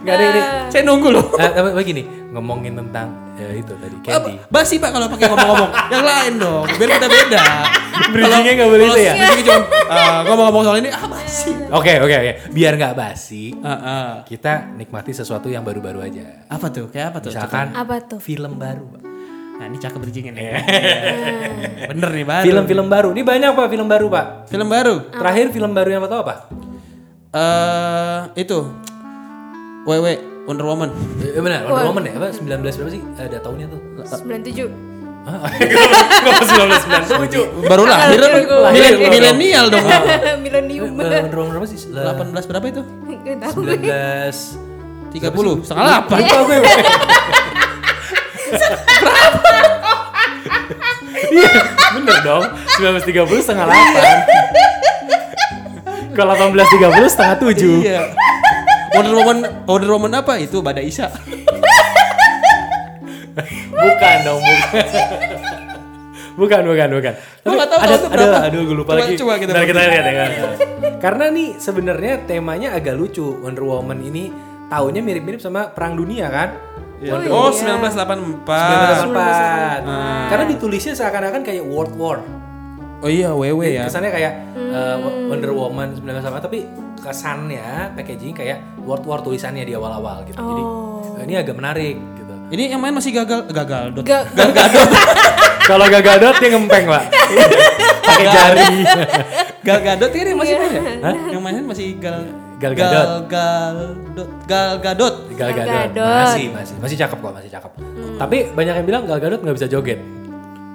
[0.09, 0.41] Enggak ada ini.
[0.69, 4.33] saya nunggu loh Eh, tapi begini, ngomongin tentang ya, itu tadi candy.
[4.35, 4.49] Apa?
[4.49, 7.45] Basi pak kalau pakai ngomong-ngomong Yang lain dong Biar kita beda
[8.15, 9.13] Bridgingnya nggak boleh itu ya?
[9.13, 12.33] Bridgingnya cuma eh, Ngomong-ngomong soal ini Ah basi Oke, oke, oke.
[12.49, 14.09] Biar nggak basi, Ah, ah.
[14.23, 16.49] kita nikmati sesuatu yang baru-baru aja.
[16.49, 16.89] Apa tuh?
[16.89, 17.29] Kayak apa tuh?
[17.31, 18.17] Misalkan Apa tuh?
[18.19, 19.03] film baru, Pak.
[19.59, 20.45] Nah ini cakep bridgingnya nih
[21.85, 23.09] Bener nih baru Film-film baru.
[23.11, 24.27] Ini banyak Pak film baru, Pak.
[24.47, 26.35] Film baru Terakhir film baru yang lo tau apa?
[27.29, 28.59] eh Itu
[29.89, 30.07] WW
[30.45, 32.13] Wonder Woman Eh, benar, Wonder Woman ya?
[32.17, 33.03] Apa 19 berapa sih?
[33.17, 33.81] Ada tahunnya tuh.
[34.05, 34.69] 97.
[35.25, 35.45] Hah?
[35.45, 37.65] Enggak 1997.
[37.65, 38.39] Baru lahir apa?
[39.09, 39.85] Milenial dong
[40.45, 40.93] Milenium.
[40.93, 41.79] Eh, Wonder Woman berapa sih?
[41.89, 42.83] 18 berapa itu?
[43.25, 43.65] Gak tahu.
[43.65, 44.61] 19
[45.09, 46.59] 30 Setengah delapan Lupa gue.
[51.29, 51.53] Iya,
[51.97, 52.45] bener dong.
[52.77, 56.13] 1930 setengah 8.
[56.13, 57.57] Kalau 1830 setengah 7.
[57.81, 58.13] Iya
[58.97, 60.41] Wonder Woman Wonder Woman apa?
[60.41, 61.13] Itu Badai Isa
[63.71, 64.87] Bukan dong, bukan.
[66.35, 67.13] bukan, bukan, bukan.
[67.41, 68.39] Gua nggak tahu ada, ada, berapa.
[68.43, 69.15] aduh, gue lupa Coba- lagi.
[69.15, 70.31] coba kita kita lihat ya kan.
[71.05, 73.39] Karena nih sebenarnya temanya agak lucu.
[73.39, 74.35] Wonder Woman ini
[74.67, 76.49] tahunnya mirip-mirip sama Perang Dunia kan?
[76.99, 77.79] Wonder Oh, iya.
[77.79, 78.43] 1984.
[79.07, 80.27] 1984.
[80.27, 82.19] Karena ditulisnya seakan-akan kayak World War.
[82.99, 83.87] Oh iya, WW ya.
[83.87, 84.97] Kesannya kayak uh,
[85.31, 86.59] Wonder Woman 1984 tapi
[86.99, 90.39] kesannya packaging kayak World War tulisannya di awal-awal gitu.
[90.39, 92.35] Jadi uh, ini agak menarik gitu.
[92.51, 94.05] Ini yang main masih gagal gagal dot.
[94.07, 94.35] Gak,
[95.69, 97.05] Kalau gak gadot dia ngempeng, Pak.
[98.09, 98.67] Pakai jari.
[99.69, 100.83] Gal Gadot ini masih main ya?
[101.29, 102.25] Yang mainin masih Gal
[102.57, 103.29] Gal Gadot.
[103.29, 103.77] Gal
[104.17, 104.31] Gadot.
[104.49, 105.15] Gal Gadot.
[105.37, 105.93] Gal Gadot.
[105.93, 106.75] Masih, masih.
[106.81, 107.73] Masih cakep kok, masih cakep.
[108.17, 110.01] Tapi banyak yang bilang Gal Gadot nggak bisa joget.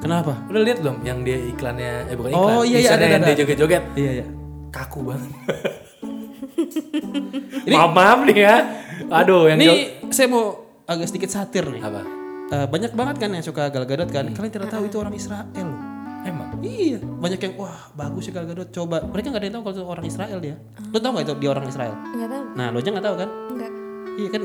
[0.03, 0.35] Kenapa?
[0.51, 2.53] Udah lihat belum yang dia iklannya eh bukan iklan.
[2.53, 3.25] Oh, iya, iya, ada, yang ada.
[3.31, 3.83] dia joget-joget.
[3.95, 4.25] Iya ya.
[4.69, 5.31] Kaku banget.
[7.71, 8.55] maaf, maaf nih ya.
[9.09, 11.79] Aduh, yang Ini jog- saya mau agak sedikit satir nih.
[11.79, 12.01] apa?
[12.51, 14.27] Eh, banyak banget kan yang suka Gal Gadot kan.
[14.27, 15.47] Kalian tidak tahu itu orang Israel.
[15.55, 15.79] loh.
[16.23, 18.69] Emang Iya, banyak yang wah bagus ya Gal Gadot.
[18.69, 19.01] Coba.
[19.01, 20.55] Mereka nggak ada yang tahu kalau itu orang Israel dia.
[20.91, 21.95] Lo tau nggak itu dia orang Israel?
[21.95, 22.43] nggak tahu.
[22.53, 23.29] Nah, lo aja nggak tahu kan?
[23.49, 23.71] Nggak.
[24.13, 24.41] Iya kan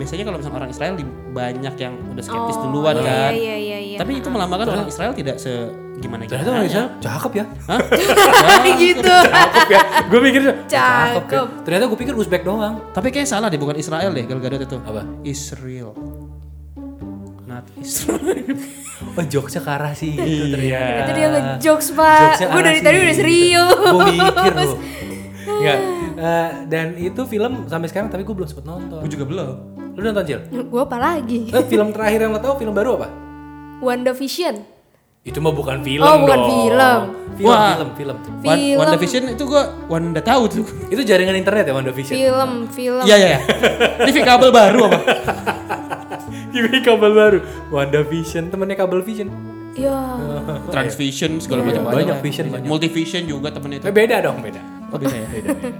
[0.00, 0.92] biasanya kalau misalnya orang Israel
[1.36, 3.28] banyak yang udah skeptis Oh, duluan iya, kan.
[3.28, 3.78] Iya, iya, iya.
[4.02, 5.70] Tapi itu melambangkan orang Israel tidak se
[6.02, 7.44] gimana ternyata orang Israel cakep ya.
[7.70, 7.80] Hah?
[8.82, 9.14] gitu.
[9.30, 9.82] Cakep ya.
[10.10, 11.22] Gue mikir cakep.
[11.30, 11.62] ya.
[11.62, 12.82] Ternyata gue pikir Uzbek doang.
[12.90, 14.78] Tapi kayak salah deh, bukan Israel deh Gal Gadot itu.
[14.82, 15.06] Apa?
[15.22, 15.94] Israel.
[17.46, 18.58] Not Israel.
[19.02, 21.02] Oh, jokesnya ke arah sih itu ternyata.
[21.02, 22.54] Itu dia ngejokes, Pak.
[22.54, 23.76] Gue dari tadi udah serius.
[23.82, 24.78] Gue mikir loh.
[25.58, 25.78] Enggak.
[26.22, 29.02] Eh, dan itu film sampai sekarang tapi gue belum sempet nonton.
[29.02, 29.54] Gue juga belum.
[29.98, 30.40] Lu nonton Cil?
[30.70, 31.50] Gue apa lagi?
[31.50, 33.31] Eh, film terakhir yang lo tau film baru apa?
[33.82, 34.56] WandaVision.
[35.22, 36.48] Itu mah bukan film Oh, bukan dong.
[36.48, 37.00] film.
[37.32, 37.74] Film, Wah.
[37.74, 38.16] film, film.
[38.16, 38.78] One, Film.
[38.78, 40.64] WandaVision itu gue Wanda tahu tuh.
[40.88, 42.14] Itu jaringan internet ya WandaVision?
[42.14, 43.02] Film, film.
[43.02, 43.28] Iya iya.
[43.28, 43.38] iya.
[44.02, 44.98] Ini kabel baru apa?
[46.52, 47.38] Ini kabel baru.
[47.68, 49.28] WandaVision, temennya kabel Vision.
[49.72, 49.96] Ya.
[50.74, 52.20] Transvision segala macam Banyak lah.
[52.20, 52.68] vision, banyak.
[52.68, 53.86] Multivision juga temennya itu.
[53.88, 54.60] Eh, beda dong, beda.
[54.92, 55.26] Oh beda ya.
[55.32, 55.70] Beda, beda.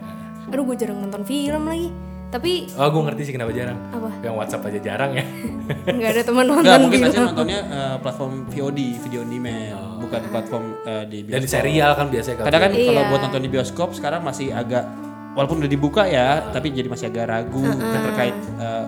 [0.48, 1.88] Aduh, gue jarang nonton film lagi.
[2.32, 3.76] Tapi Oh, gue ngerti sih kenapa jarang.
[3.92, 4.08] Apa?
[4.24, 5.24] Yang WhatsApp aja jarang ya.
[6.00, 7.06] nggak ada teman nonton mungkin film.
[7.06, 11.52] pasti nontonnya eh, platform VOD, video on demand, bukan platform eh, di Dan bioskop.
[11.52, 12.86] serial kan biasanya kalau Kadang kan Iya.
[12.88, 14.84] kalau buat nonton di bioskop sekarang masih agak
[15.32, 18.84] walaupun udah dibuka ya, tapi jadi masih agak ragu kan terkait eh,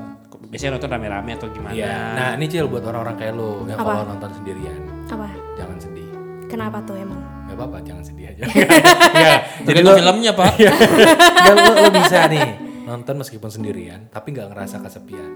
[0.47, 1.75] biasanya nonton rame-rame atau gimana.
[1.77, 1.97] Iya.
[2.17, 3.93] Nah, ini Cil buat orang-orang kayak lo yang Apa?
[3.93, 5.29] kalau nonton sendirian, Apa?
[5.55, 6.09] jangan sedih.
[6.49, 7.21] Kenapa tuh emang?
[7.45, 8.45] Gak apa-apa, jangan sedih aja.
[9.13, 9.41] Enggak.
[9.65, 10.49] Jadi filmnya pak.
[10.55, 12.49] Enggak, lo, lo bisa nih
[12.85, 15.31] nonton meskipun sendirian, tapi nggak ngerasa kesepian.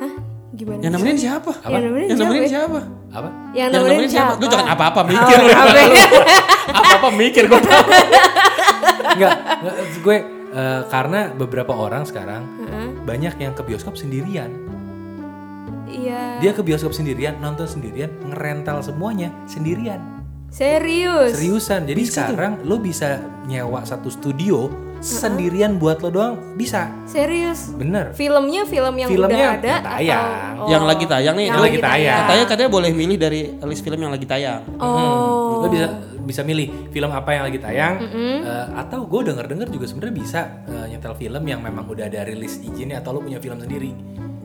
[0.00, 0.12] Hah?
[0.52, 0.80] Gimana?
[0.84, 1.52] Yang nemenin siapa?
[1.64, 2.78] Yang nemenin Yang nemenin siapa?
[2.78, 2.78] siapa?
[3.16, 3.28] Apa?
[3.56, 4.32] Yang nemenin siapa?
[4.36, 5.80] Lu jangan apa-apa mikir Oh, apa?
[6.82, 7.84] Apa-apa mikir gue tahu.
[9.16, 9.74] Enggak, enggak,
[10.04, 10.16] gue
[10.52, 12.44] eh, karena beberapa orang sekarang
[13.02, 14.52] banyak yang ke bioskop sendirian.
[15.88, 16.40] Iya.
[16.40, 20.00] Dia ke bioskop sendirian, nonton sendirian, ngerental semuanya sendirian.
[20.52, 21.32] Serius.
[21.36, 21.88] Seriusan.
[21.88, 24.68] Jadi sekarang lo bisa nyewa satu studio
[25.02, 26.88] sendirian buat lo doang bisa.
[27.04, 27.74] Serius.
[27.74, 28.14] Bener.
[28.14, 30.24] Filmnya film yang Filmnya udah ada yang tayang.
[30.54, 31.46] atau- Yang lagi tayang nih.
[31.46, 32.18] Yang lagi tayang.
[32.22, 34.62] Katanya katanya boleh milih dari list film yang lagi tayang.
[34.78, 35.60] Oh.
[35.60, 35.86] Lo bisa
[36.22, 40.40] bisa milih film apa yang lagi tayang eh, atau gue denger denger juga sebenarnya bisa
[40.64, 43.90] eh, nyetel film yang memang udah ada rilis izinnya atau lo punya film sendiri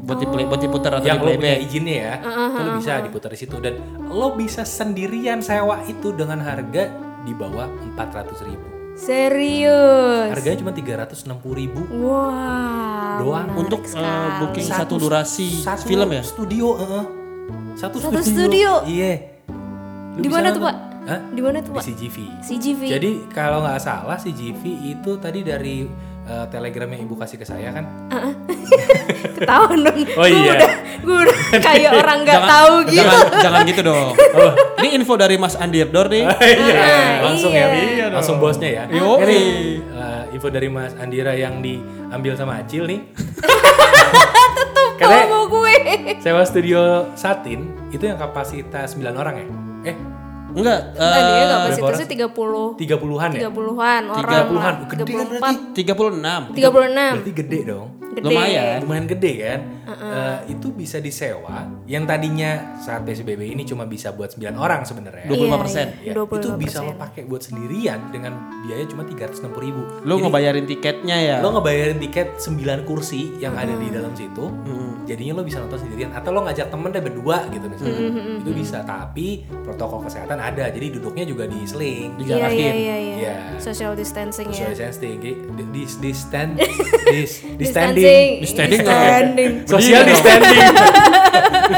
[0.02, 1.66] Buat di buat diputar atau yang di lo punya playback.
[1.70, 6.40] izinnya ya itu lo bisa diputar di situ dan lo bisa sendirian sewa itu dengan
[6.40, 6.90] harga
[7.22, 10.34] di bawah 400 ribu Serius.
[10.34, 13.22] harganya cuma 360 ribu Wah.
[13.22, 13.46] Doang.
[13.46, 14.40] menarik Untuk sekali.
[14.42, 16.22] booking satu, durasi satu film ya.
[16.22, 17.06] studio heeh.
[17.74, 18.82] satu, Satu studio?
[18.84, 19.38] iya
[20.18, 20.62] Lu Di mana tuh.
[20.62, 20.76] Pak?
[21.06, 21.20] Hah?
[21.30, 21.84] Di mana tuh, di Pak?
[21.86, 22.82] CGV CGV.
[22.90, 25.86] Jadi kalau nggak salah si GV itu tadi dari
[26.28, 27.86] eh, telegram yang ibu kasih ke saya kan.
[29.40, 30.00] Ketahuan dong.
[30.20, 30.54] Oh iya.
[30.60, 31.38] udah, gue udah
[31.68, 33.02] kayak orang nggak tahu gitu.
[33.02, 34.08] Jangan, jangan gitu dong.
[34.84, 36.24] Ini info dari Mas Andirdor nih.
[36.28, 37.68] iya, langsung iya.
[37.72, 38.84] ya, langsung bosnya ya.
[38.92, 39.24] Yoi.
[39.24, 39.40] Ini
[39.82, 43.00] eh, info dari Mas Andira yang diambil sama Acil nih.
[44.98, 45.74] Kalau Katanya mau gue.
[46.18, 49.46] sewa studio Satin itu yang kapasitas 9 orang ya?
[49.94, 49.96] Eh,
[50.58, 53.40] Enggak, Nah, dia eh kapasitasnya 30 30-an ya?
[53.54, 54.26] 30-an orang.
[54.26, 55.54] 30-an, gede kan berarti?
[55.86, 56.58] 34, 36.
[56.58, 57.14] 36.
[57.14, 57.88] Berarti gede dong.
[58.18, 58.34] Gede.
[58.34, 58.82] Lumayan.
[58.82, 59.60] lumayan gede kan?
[59.86, 61.70] Eh, itu bisa disewa.
[61.86, 62.52] Yang tadinya
[62.82, 65.30] saat PSBB ini cuma bisa buat 9 orang sebenarnya.
[65.30, 66.02] 25%.
[66.02, 66.34] Ya, 25%.
[66.42, 69.82] itu bisa lo pakai buat sendirian dengan biaya cuma 360 ribu.
[70.02, 71.38] Lu ngebayarin tiketnya ya.
[71.46, 74.50] lo ngebayarin tiket 9 kursi yang ada di dalam situ.
[75.06, 76.10] Jadinya lo bisa nonton sendirian.
[76.18, 78.02] Atau lo ngajak temen deh berdua gitu misalnya.
[78.42, 80.74] Itu bisa tapi protokol kesehatan ada.
[80.74, 83.16] Jadi duduknya juga di seling Iya, iya, iya, iya.
[83.18, 83.36] Iya.
[83.62, 84.74] Social distancing ya.
[84.74, 85.18] social distancing.
[85.22, 86.52] Di, di, di stand.
[87.08, 87.24] Di,
[87.56, 87.66] di
[88.08, 88.32] standing.
[88.40, 89.52] Di standing Di standing.
[89.68, 90.64] social Berdiri di standing.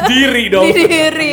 [0.05, 0.63] Diri dong.
[0.69, 1.31] Di diri.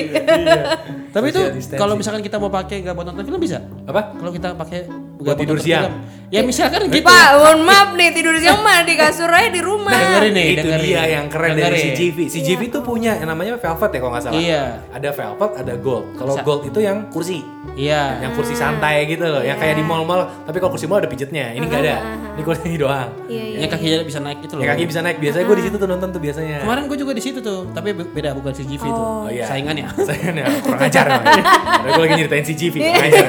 [1.13, 1.43] Tapi itu
[1.77, 3.61] kalau misalkan kita mau pakai nggak buat nonton film bisa?
[3.89, 4.13] apa?
[4.17, 4.85] Kalau kita pakai
[5.19, 5.89] Buat tidur siang.
[5.89, 6.15] film.
[6.27, 7.07] Ya misalkan gitu.
[7.07, 9.95] Pak, mohon maaf nih tidur siang mah di kasur aja di rumah.
[9.95, 10.83] dengerin nih, itu dengerin.
[10.83, 11.95] dia yang keren dari Dengerin.
[11.95, 12.19] CGV.
[12.29, 14.35] CGV itu punya yang namanya velvet ya kalau nggak salah.
[14.37, 14.63] Iya.
[14.91, 16.05] Ada velvet, ada gold.
[16.13, 18.19] Kalau gold itu yang kursi, Iya.
[18.21, 20.27] yang kursi santai gitu loh, yang kayak di mall-mall.
[20.43, 21.55] Tapi kalau kursi mall ada pijetnya.
[21.55, 21.97] Ini nggak ada.
[22.35, 23.07] Ini kursi doang.
[23.27, 23.59] Iya, iya.
[23.63, 24.63] Yang kakinya bisa naik itu loh.
[24.63, 25.17] Yang kaki bisa naik.
[25.17, 26.57] Biasanya gue di situ tuh nonton tuh biasanya.
[26.61, 29.07] Kemarin gue juga di situ tuh, tapi be- beda bukan CGV tuh.
[29.23, 29.47] Oh iya.
[29.47, 29.87] Saingannya.
[30.11, 31.07] Saya nih kurang ajar
[31.87, 33.27] gue lagi nyeritain CGV, kurang ajar.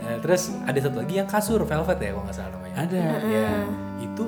[0.00, 2.74] Nah, terus ada satu lagi yang kasur velvet ya kalau nggak salah namanya.
[2.76, 3.02] Ada.
[3.24, 3.48] Ya,
[4.00, 4.24] itu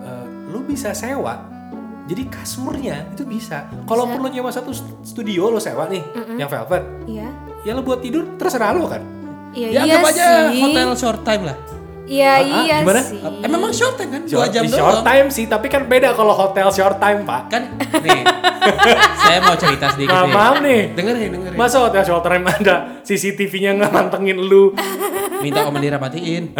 [0.00, 1.34] eh, lu bisa sewa.
[2.04, 3.64] Jadi kasurnya itu bisa.
[3.82, 6.84] Kalau perlu nyewa satu st- studio lo sewa nih, yang velvet.
[7.04, 7.28] Iya.
[7.62, 9.00] Ya lo buat tidur terserah lo kan.
[9.50, 10.60] Iya, Ya iya aja sih.
[10.60, 11.56] hotel short time lah.
[12.04, 13.00] Iya, Ah, iya gimana?
[13.00, 13.16] sih.
[13.16, 14.22] Eh memang short time kan?
[14.22, 15.06] Dua Short, jam di short doang.
[15.08, 17.42] time sih, tapi kan beda kalau hotel short time pak.
[17.48, 17.62] Kan
[18.04, 18.20] nih.
[19.16, 20.34] saya mau cerita sedikit Nah, nih.
[20.34, 20.80] maaf nih.
[20.92, 21.56] Dengerin, dengerin.
[21.56, 24.76] Masa hotel short time ada CCTV-nya nggak mantengin lu?
[25.44, 26.56] Minta Om Mandira matiin.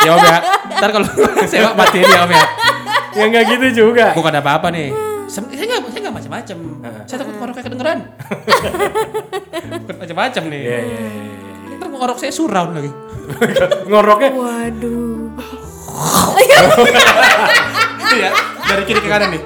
[0.00, 0.38] ya Om ya.
[0.72, 1.06] Ntar kalau
[1.50, 2.44] sewa matiin ya Om ya.
[3.12, 4.16] ya nggak gitu juga.
[4.16, 4.88] Bukan apa-apa nih.
[5.26, 6.56] Sem- Saya nggak, saya nggak macam-macam.
[7.04, 7.98] Saya takut ngoroknya kedengeran.
[9.82, 10.62] Bukan macam-macam nih.
[10.62, 11.76] Iya, iya, iya, iya.
[11.76, 12.90] Ntar ngorok saya surround lagi.
[13.90, 15.28] Ngoroknya Waduh.
[17.98, 18.30] Itu ya.
[18.64, 19.42] Dari kiri ke kanan nih.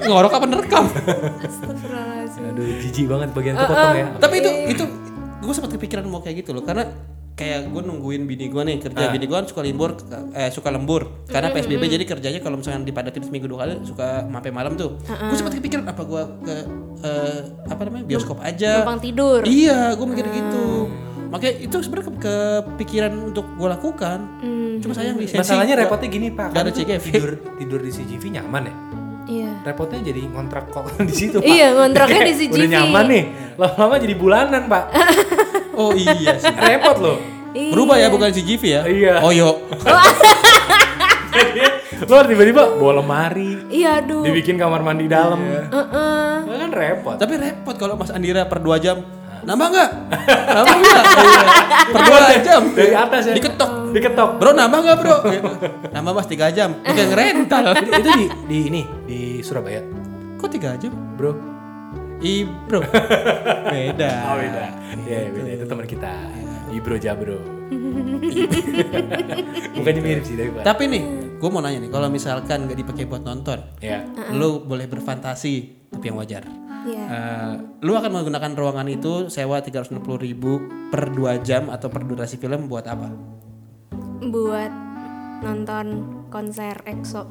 [0.00, 0.84] Ngorok apa nerekam?
[2.58, 4.06] Aduh, jijik banget bagian kepotong ya.
[4.18, 4.84] Tapi itu itu
[5.38, 6.60] gue sempat kepikiran mau kayak gitu loh.
[6.60, 6.84] Karena
[7.32, 9.94] kayak gue nungguin bini gue nih kerja bini gue kan suka lembur
[10.34, 11.22] eh suka lembur.
[11.24, 14.98] Karena psbb jadi kerjanya kalau misalnya dipadatin seminggu dua kali suka sampai malam tuh.
[15.00, 16.54] Gue sempat kepikiran apa gue ke
[17.00, 18.82] eh, apa namanya bioskop aja.
[18.82, 19.40] Numpang tidur.
[19.44, 20.90] iya gue mikir gitu.
[21.28, 24.18] Makanya itu sebenarnya ke- kepikiran untuk gue lakukan.
[24.78, 27.04] Cuma sayang lisensi Masalahnya repotnya gini pak, Nggak ada CGV.
[27.04, 28.74] tidur tidur di CGV nyaman ya.
[29.28, 29.50] Iya.
[29.60, 31.46] Repotnya jadi ngontrak kok di situ pak.
[31.46, 32.54] Iya, ngontraknya di CGV.
[32.56, 33.22] Udah nyaman nih,
[33.54, 34.84] lama-lama jadi bulanan pak.
[35.78, 37.18] oh iya sih Repot loh.
[37.48, 37.72] Iya.
[37.72, 39.14] berubah ya bukan CGV ya Iya.
[39.20, 39.56] oh yo
[41.28, 41.60] Jadi,
[42.04, 44.20] lo tiba-tiba bawa lemari, Iya, aduh.
[44.22, 45.38] dibikin kamar mandi dalam.
[45.40, 46.32] Heeh.
[46.44, 47.16] Nah, kan repot.
[47.16, 49.00] Tapi repot kalau Mas Andira per 2 jam.
[49.48, 49.90] Nambah nggak?
[50.28, 51.04] nambah nggak?
[51.88, 52.62] Per 2 jam.
[52.68, 53.34] Dari atas ya.
[53.34, 53.70] Diketok.
[53.96, 54.30] Diketok.
[54.36, 55.16] Bro nambah nggak bro?
[55.24, 55.52] Gitu.
[55.88, 56.70] Nambah mas 3 jam.
[56.78, 57.62] Udah ngerental.
[57.72, 59.80] itu, itu di, di ini di Surabaya,
[60.36, 60.92] Kok 3 jam?
[61.16, 61.32] bro.
[62.20, 62.84] I bro.
[63.72, 64.10] Beda.
[64.28, 64.64] Oh beda.
[65.06, 65.50] Iya beda.
[65.54, 66.12] Itu teman kita.
[66.68, 67.40] Ibro Jabro.
[69.72, 70.60] Bukannya mirip sih tapi.
[70.60, 71.02] Tapi nih,
[71.40, 74.04] gue mau nanya nih, kalau misalkan nggak dipakai buat nonton, Ya.
[74.30, 75.54] lu boleh berfantasi,
[75.88, 76.44] tapi yang wajar.
[76.88, 77.04] Iya.
[77.04, 80.56] Eh, lu akan menggunakan ruangan itu sewa 360.000 ribu
[80.88, 83.12] per 2 jam atau per durasi film buat apa?
[84.20, 84.72] Buat
[85.40, 85.86] nonton
[86.28, 87.22] konser EXO.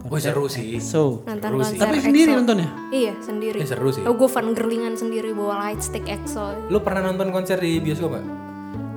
[0.00, 0.80] Wah seru sih.
[0.80, 1.76] So, Nonton Seru sih.
[1.76, 2.38] konser tapi sendiri EXO.
[2.38, 2.68] nontonnya?
[2.90, 3.58] Iya, sendiri.
[3.58, 4.02] Eh, seru sih.
[4.02, 6.66] Oh, gue fan girlingan sendiri bawa light stick EXO.
[6.66, 8.24] Lu pernah nonton konser di bioskop gak?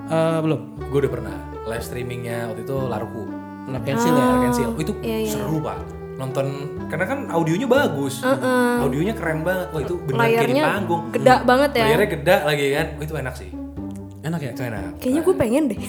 [0.05, 0.61] Eh, belum.
[0.87, 1.35] Gue udah pernah.
[1.63, 3.23] Live streamingnya waktu itu Laruku.
[3.63, 4.25] Lah cancel ya.
[4.41, 4.67] Cancel.
[4.67, 5.79] Oh, itu Iya, iya, seru pak.
[6.13, 6.45] Nonton
[6.87, 8.21] karena kan audionya bagus.
[8.79, 9.67] Audionya keren banget.
[9.73, 11.03] Wah itu bener kayak di panggung.
[11.09, 11.85] geda banget ya.
[11.89, 12.87] Layarnya gede lagi kan.
[12.97, 13.49] Oh, itu enak sih.
[14.23, 14.51] Enak ya?
[14.55, 14.81] Itu enak.
[15.03, 15.79] Kayaknya gue pengen deh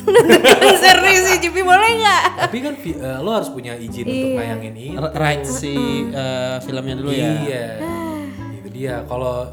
[0.58, 2.22] konser di CGV boleh nggak?
[2.42, 4.86] Tapi kan eh, lo harus punya izin untuk nayangin ini.
[4.98, 5.74] Right si
[6.10, 7.30] eh, filmnya dulu ya.
[7.46, 7.66] Iya.
[8.58, 8.94] Itu dia.
[9.06, 9.46] Kalau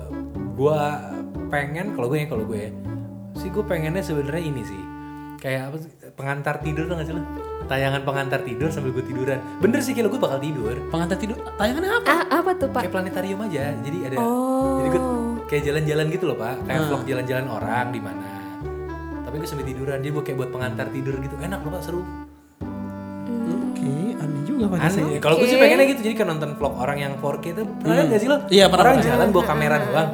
[0.58, 1.12] gua
[1.52, 2.72] pengen, kalau gue ya, kalau gue ya,
[3.36, 4.82] sih gue pengennya sebenarnya ini sih.
[5.44, 5.92] Kayak apa sih?
[6.16, 7.51] Pengantar tidur tuh gak sih lo?
[7.72, 9.40] Tayangan pengantar tidur sambil gue tiduran.
[9.58, 10.76] Bener sih kalau gue bakal tidur.
[10.92, 12.12] Pengantar tidur tayangannya apa?
[12.12, 12.84] Ah, apa tuh pak?
[12.84, 13.64] Kayak planetarium aja.
[13.80, 14.76] Jadi ada Oh.
[14.78, 15.02] jadi gue
[15.48, 16.56] kayak jalan-jalan gitu loh, Pak.
[16.64, 18.28] Kayak vlog jalan-jalan orang di mana.
[19.22, 19.98] Tapi gue sambil tiduran.
[20.00, 21.36] Jadi gue kayak buat pengantar tidur gitu.
[21.38, 22.02] Enak loh, Pak, seru.
[24.42, 24.78] Juga.
[24.78, 25.18] Aneh.
[25.18, 26.02] Kalau gue sih pengennya gitu.
[26.04, 28.38] Jadi kan nonton vlog orang yang 4K itu pernah lihat gak sih lo?
[28.48, 29.10] Iya, pernah, Orang pernah.
[29.10, 30.10] jalan bawa kamera doang.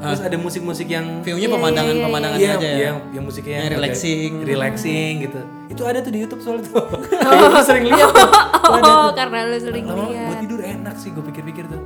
[0.00, 2.76] Terus ada musik-musik yang View-nya pemandangan-pemandangannya Iya, aja ya.
[2.82, 4.30] yang, yang musiknya Yang relaxing.
[4.42, 5.40] relaxing gitu.
[5.70, 6.82] Itu ada tuh di YouTube soalnya tuh.
[7.48, 8.30] Gue sering lihat tuh.
[8.60, 9.06] Oh, tuh.
[9.14, 10.38] karena lu sering Lama buat lihat.
[10.42, 11.80] tidur enak sih gue pikir-pikir tuh.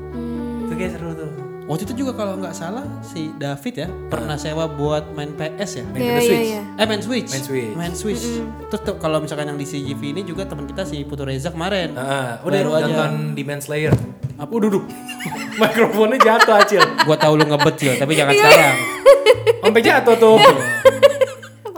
[0.65, 1.31] Itu kayak seru tuh.
[1.65, 5.85] Waktu itu juga kalau nggak salah si David ya pernah sewa buat main PS ya.
[5.87, 6.45] Main Iya, Nintendo iya, Switch.
[6.47, 6.63] iya.
[6.77, 7.31] Eh main Switch.
[7.31, 7.73] Main Switch.
[7.75, 8.25] Main Switch.
[8.69, 11.93] Terus tuh kalau misalkan yang di CGV ini juga teman kita si Putu Reza kemarin.
[11.95, 12.85] Ah, udah Baru aja.
[12.85, 13.97] nonton Demon Slayer.
[14.35, 14.85] Apa udah duduk.
[15.61, 16.83] Mikrofonnya jatuh acil.
[17.01, 18.77] Gua tahu lu ngebet Cil, tapi jangan sekarang.
[19.63, 20.37] Sampai jatuh tuh.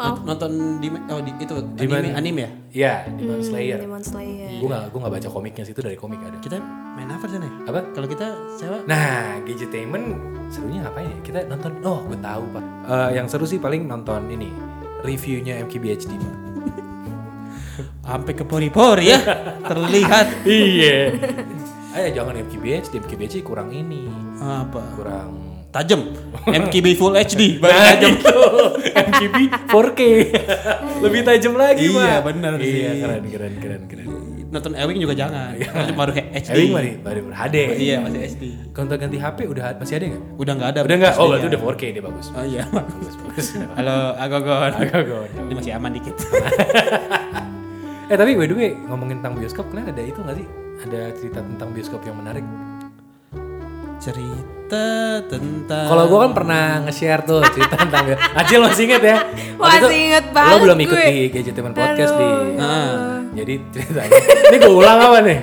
[0.08, 2.50] Nont- Nonton di oh di itu Demon- anime, anime ya.
[2.72, 3.78] Iya, Demon Slayer.
[3.78, 4.50] Demon Slayer.
[4.56, 6.38] Gue gak, gue gak baca komiknya sih itu dari komik ada.
[6.38, 6.56] Kita
[6.92, 7.52] main apa sana ya?
[7.66, 7.80] Apa?
[7.90, 10.06] Kalau kita sewa Nah, Gadgetainment
[10.48, 11.18] serunya ngapain ya?
[11.20, 12.64] Kita nonton, oh gue tahu pak.
[12.86, 14.48] Eh, yang seru sih paling nonton ini
[15.00, 16.12] reviewnya MKBHD.
[16.14, 16.36] Pak.
[18.06, 19.20] sampai ke pori-pori ya
[19.70, 20.98] terlihat Iya.
[21.96, 24.04] Ayo jangan MKBHD, MKBHD kurang ini,
[24.36, 25.32] apa kurang
[25.76, 26.00] tajam.
[26.62, 28.10] MKB Full HD baru Nah, tajam.
[28.14, 28.38] itu.
[29.06, 29.36] MKB
[29.66, 30.00] 4K.
[31.04, 32.18] Lebih tajam lagi, Iya, Pak.
[32.24, 33.00] bener Iya, sih.
[33.00, 34.06] keren, keren, keren, keren.
[34.46, 35.52] Nonton Ewing juga jangan.
[35.58, 36.54] Nonton baru HD.
[36.54, 37.56] Ewing mari, baru HD.
[37.76, 38.44] Iya, masih HD.
[38.70, 40.22] Kalau ganti HP udah masih ada nggak?
[40.38, 40.80] Udah nggak ada.
[40.86, 41.14] Udah nggak?
[41.18, 42.26] Oh, berarti udah 4K dia bagus.
[42.30, 42.62] Oh iya.
[42.70, 43.46] Bagus, bagus.
[43.74, 44.72] Halo, Agogon.
[44.78, 45.30] Gawat.
[45.34, 46.14] Ini masih aman dikit.
[48.06, 50.46] Eh tapi by the way ngomongin tentang bioskop kalian ada itu nggak sih?
[50.78, 52.46] Ada cerita tentang bioskop yang menarik?
[54.06, 54.86] Cerita
[55.26, 58.14] tentang Kalau gue kan pernah nge-share tuh cerita tentang.
[58.38, 59.16] Acil masih inget ya?
[59.58, 61.06] Waktu Masih itu inget Lo banget belum ikut gue.
[61.06, 62.28] di Gadgetemen Podcast di.
[62.62, 63.18] Ah.
[63.34, 64.10] Jadi ceritanya.
[64.46, 65.38] Ini gue ulang apa nih?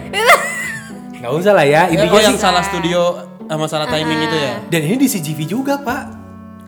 [1.20, 1.82] Gak usah lah ya.
[1.88, 2.44] Eh, Intinya oh yang sih.
[2.44, 3.00] salah studio
[3.44, 4.54] sama salah timing itu ya?
[4.72, 6.04] Dan ini di CGV juga pak.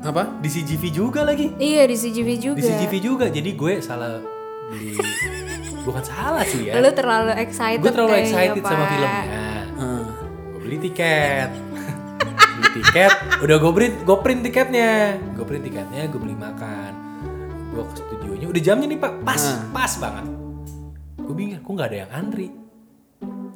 [0.04, 0.36] Apa?
[0.44, 1.56] Di CGV juga lagi.
[1.56, 2.60] Iya di CGV juga.
[2.60, 3.26] Di CGV juga.
[3.32, 4.20] Jadi gue salah
[4.68, 5.00] beli.
[5.80, 6.76] Bukan salah sih ya.
[6.76, 7.80] Lu terlalu excited.
[7.80, 9.12] Gue terlalu excited sama filmnya.
[9.80, 10.04] Ah.
[10.52, 11.52] Gue beli tiket.
[12.76, 13.12] Tiket.
[13.40, 15.16] Udah gue print, gue print tiketnya.
[15.34, 16.92] Gue print tiketnya, gue beli makan.
[17.72, 18.48] Gue ke studionya.
[18.52, 19.12] Udah jamnya nih pak.
[19.24, 19.60] Pas, Ah.
[19.72, 20.26] pas banget.
[21.16, 22.48] Gue bingung, kok nggak ada yang antri.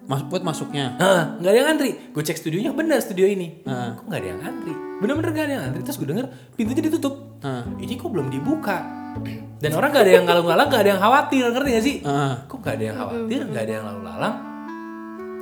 [0.09, 0.97] Mas buat masuknya.
[1.37, 1.89] Nggak ada yang antri.
[2.09, 3.61] Gue cek studionya bener studio ini.
[3.67, 3.93] Ah.
[3.93, 4.73] Kok nggak ada yang antri?
[4.99, 5.81] Bener-bener nggak ada yang antri.
[5.85, 6.25] Terus gue denger
[6.57, 7.37] pintunya ditutup.
[7.45, 7.61] Ah.
[7.77, 8.77] Ini kok belum dibuka?
[9.59, 11.95] Dan orang nggak ada yang ngalang-ngalang, nggak ada yang khawatir, ngerti gak sih?
[12.07, 12.33] Ah.
[12.47, 14.35] Kok nggak ada yang khawatir, nggak ada yang lalu-lalang?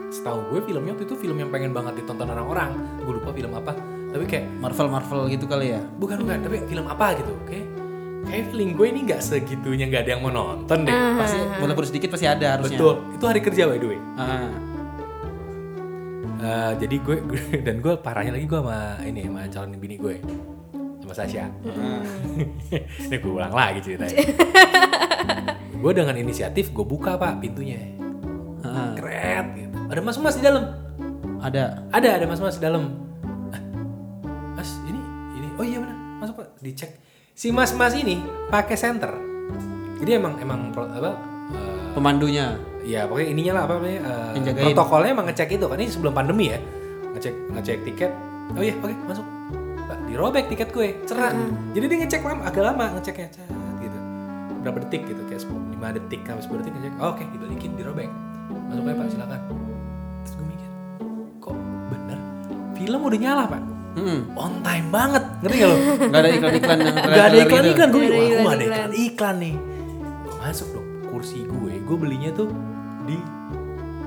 [0.08, 2.72] Setahu gue filmnya waktu itu film yang pengen banget ditonton orang-orang.
[3.02, 3.76] Gue lupa film apa.
[4.08, 5.82] Tapi kayak Marvel Marvel gitu kali ya.
[6.00, 7.34] bukan bukan, tapi film apa gitu.
[7.44, 7.66] Kayak
[8.24, 10.96] kayak feeling gue ini nggak segitunya nggak ada yang mau nonton deh.
[11.18, 12.80] Pasti walaupun sedikit pasti ada harusnya.
[12.80, 12.96] Betul.
[13.14, 14.00] Itu hari kerja by the way.
[14.16, 14.48] Ah.
[16.38, 20.16] Eh, jadi gue, gue- dan gue parahnya lagi gue sama ini sama calon bini gue
[21.02, 21.50] sama Sasha.
[23.10, 24.18] ini gue ulang lagi ceritanya.
[25.82, 27.80] gue dengan inisiatif gue buka pak pintunya.
[28.96, 29.67] Keren gitu.
[29.88, 30.64] Ada mas-mas di dalam.
[31.40, 31.88] Ada.
[31.96, 32.84] Ada ada mas-mas di dalam.
[34.56, 35.02] Mas ini
[35.38, 36.92] ini oh iya benar masuk pak dicek.
[37.38, 38.20] Si mas-mas ini
[38.50, 39.14] pakai senter.
[39.98, 41.12] Jadi emang emang apa?
[41.12, 41.16] eh,
[41.94, 42.58] Pemandunya.
[42.88, 44.00] Ya pokoknya ininya lah apa namanya
[44.34, 44.66] eh, jagain.
[44.72, 46.60] protokolnya emang ngecek itu kan ini sebelum pandemi ya
[47.18, 48.12] ngecek ngecek tiket
[48.56, 49.26] oh iya oke masuk
[49.88, 51.36] Pak, dirobek tiket gue cerah
[51.76, 53.28] jadi dia ngecek lama agak lama ngeceknya
[53.84, 53.98] gitu
[54.64, 58.08] berapa detik gitu kayak 10, 5 detik sampai 10 detik ngecek oh, oke dibalikin dirobek
[58.72, 59.42] masuk aja pak silakan
[62.78, 63.64] film udah nyala pak
[63.98, 64.30] Hmm.
[64.38, 68.02] on time banget ngerti gak lo Gak ada iklan-iklan yang Gak ada iklan iklan gue
[68.04, 69.56] Nggak wah aku gak ada iklan iklan nih
[70.22, 72.48] gue masuk dong kursi gue gue belinya tuh
[73.04, 73.18] di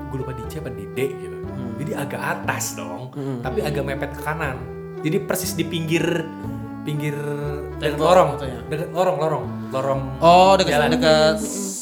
[0.07, 1.75] gue lupa di C apa di D gitu Hmm.
[1.77, 3.11] jadi agak atas dong
[3.43, 4.63] tapi agak mepet ke kanan
[4.99, 6.23] jadi persis di pinggir
[6.81, 7.13] pinggir
[7.75, 10.89] dekat lorong dekat lorong lorong lorong Oh, dekat jalan.
[10.93, 11.35] dekat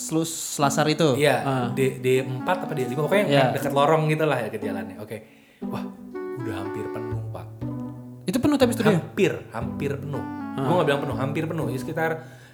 [0.10, 1.14] Slus Selasar itu.
[1.14, 1.68] Iya, Ah.
[1.70, 3.46] D D 4 apa D 5 pokoknya yang Iya.
[3.54, 4.98] dekat lorong gitu lah ya ke jalannya.
[4.98, 5.18] Oke.
[5.62, 5.86] Wah,
[6.40, 7.46] udah hampir penuh, Pak.
[8.26, 8.90] Itu penuh tapi studio.
[8.92, 10.62] hampir hampir penuh Ah.
[10.62, 12.10] gue gak bilang penuh hampir penuh ya sekitar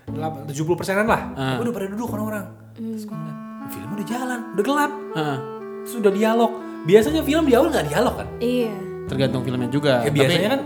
[0.08, 1.58] 80 persenan lah Ah.
[1.58, 5.38] udah pada duduk orang-orang terus gue ngeliat film udah jalan udah gelap Ah.
[5.82, 6.52] terus udah dialog
[6.84, 8.74] biasanya film di awal nggak dialog kan Iya.
[9.06, 10.02] Tergantung filmnya juga.
[10.02, 10.66] Ya, biasanya kan-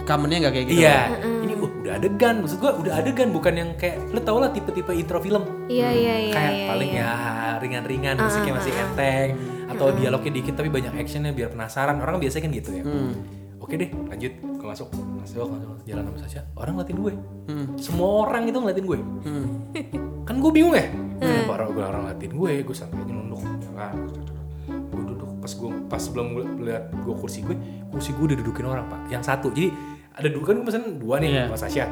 [0.00, 0.80] kamennya nggak kayak gitu.
[0.80, 0.98] iya
[1.42, 4.90] ini uh, udah adegan maksud gue udah adegan bukan yang kayak lo tau lah tipe-tipe
[4.92, 6.32] intro film Iya iya iya.
[6.32, 7.02] kayak iya, paling iya.
[7.04, 7.12] ya
[7.58, 9.28] ringan-ringan musiknya masih enteng
[9.70, 11.96] atau dialognya dikit tapi banyak actionnya biar penasaran.
[11.98, 12.82] Orang biasanya kan gitu ya.
[12.82, 13.12] Hmm.
[13.60, 14.32] oke deh lanjut.
[14.40, 14.88] Gue masuk
[15.20, 16.42] masuk masuk jalan sama Sasha.
[16.56, 17.12] Orang ngeliatin gue.
[17.48, 17.66] Hmm.
[17.78, 18.98] semua orang itu ngeliatin gue.
[19.24, 19.46] Hmm.
[20.26, 20.86] kan gue bingung ya?
[21.20, 22.52] Kenapa orang gue orang ngeliatin gue?
[22.64, 23.94] Gue aja nunduk ya kan?
[24.90, 25.30] Gue duduk.
[25.40, 27.56] Pas gue pas sebelum gue lihat gue kursi gue
[27.88, 29.00] kursi gue udah dudukin orang pak.
[29.08, 29.48] Yang satu.
[29.52, 29.68] Jadi
[30.10, 31.42] ada dua kan gue pesen dua nih Iya.
[31.48, 31.84] sama Sasha.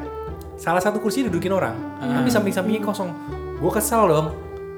[0.59, 3.09] Salah satu kursi dudukin orang tapi samping-sampingnya kosong.
[3.59, 4.27] Gue kesel dong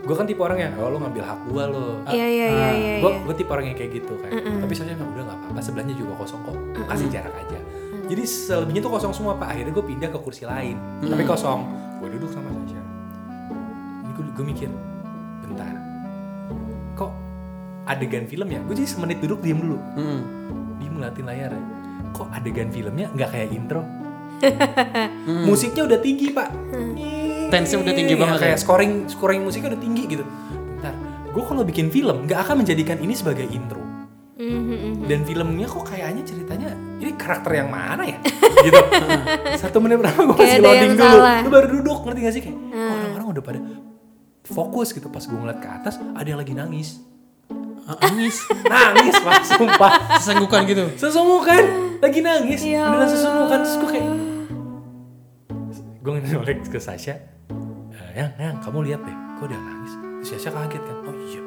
[0.02, 1.86] gue kan tipe orang yang oh lo ngambil hak gue lo.
[2.10, 2.94] Iya iya iya iya.
[3.06, 4.32] gue gue tipe orang yang kayak gitu kan.
[4.34, 6.58] Tapi Sasha nggak udah nggak apa-apa sebelahnya juga kosong kok.
[6.90, 7.60] Kasih jarak aja.
[8.10, 9.54] Jadi selebihnya tuh kosong semua pak.
[9.54, 10.76] Akhirnya gue pindah ke kursi lain.
[11.06, 11.60] Tapi kosong.
[12.02, 12.82] Gue duduk sama Sasha.
[14.02, 14.70] Ini gue, gue mikir
[15.46, 15.74] bentar.
[16.98, 17.12] Kok
[17.86, 18.60] adegan filmnya?
[18.66, 19.78] Gue jadi semenit duduk diem dulu.
[19.96, 20.22] Hmm.
[20.82, 21.54] diem ngeliatin layar.
[22.18, 23.86] Kok adegan filmnya nggak kayak intro?
[25.48, 26.50] Musiknya udah tinggi pak
[27.52, 28.58] Tensinya udah tinggi Iya, banget kayak ya?
[28.58, 30.24] scoring scoring musiknya udah tinggi gitu.
[30.24, 30.94] Bentar
[31.28, 33.84] gue kalau bikin film nggak akan menjadikan ini sebagai intro.
[34.34, 35.06] Mhm.
[35.06, 38.18] dan filmnya kok kayaknya ceritanya ini karakter yang mana ya?
[38.66, 38.74] Gitu.
[39.56, 41.06] Satu menit pertama gue masih loading dulu.
[41.14, 41.40] salah.
[41.42, 42.42] lu baru duduk ngerti gak sih?
[42.42, 43.60] Kayak kok orang-orang udah pada
[44.44, 47.06] fokus gitu pas gue ngeliat ke atas ada yang lagi nangis.
[47.84, 48.42] Ah, Nangis.
[48.74, 49.92] nangis pak sumpah.
[50.18, 50.84] Sesenggukan gitu.
[50.96, 51.62] sesungguhkan
[52.00, 52.62] lagi nangis.
[52.62, 54.10] Ya beneran sesungguhkan terus gue kayak
[56.02, 57.14] gue nolek ke Sasha.
[57.14, 57.20] "Eh,
[58.16, 59.94] yang yang kamu lihat deh kok dia nangis?
[60.22, 60.96] Terus Sasha kaget kan?
[61.08, 61.42] Oh iya.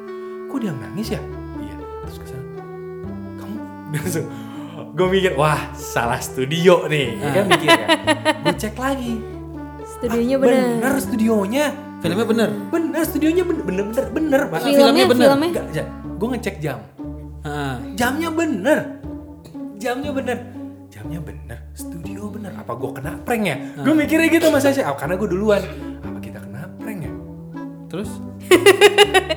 [0.51, 1.21] Kok dia nangis ya?
[1.61, 1.75] Iya.
[2.05, 2.63] Terus ke sana.
[3.39, 3.57] Kamu?
[3.93, 4.25] Langsung
[4.95, 7.19] gue mikir wah salah studio nih.
[7.19, 7.87] Ya kan mikir kan?
[8.43, 9.15] Gue cek lagi.
[9.85, 10.63] Studionya bener.
[10.79, 11.65] bener studionya.
[12.03, 12.49] Filmnya bener.
[12.69, 14.59] bener studionya bener bener bener bener pak.
[14.63, 15.27] Filmnya, filmnya bener.
[15.31, 15.83] filmnya.
[16.15, 16.79] Gue ngecek jam.
[17.45, 17.77] Ah.
[17.93, 18.79] jamnya bener.
[19.77, 20.37] Jamnya bener.
[20.89, 21.57] Jamnya bener.
[21.75, 22.51] Studio bener.
[22.55, 23.55] Apa gue kena prank ya?
[23.83, 25.61] Gue mikirnya gitu mas Asya Ah, karena gue duluan
[27.87, 28.09] Terus?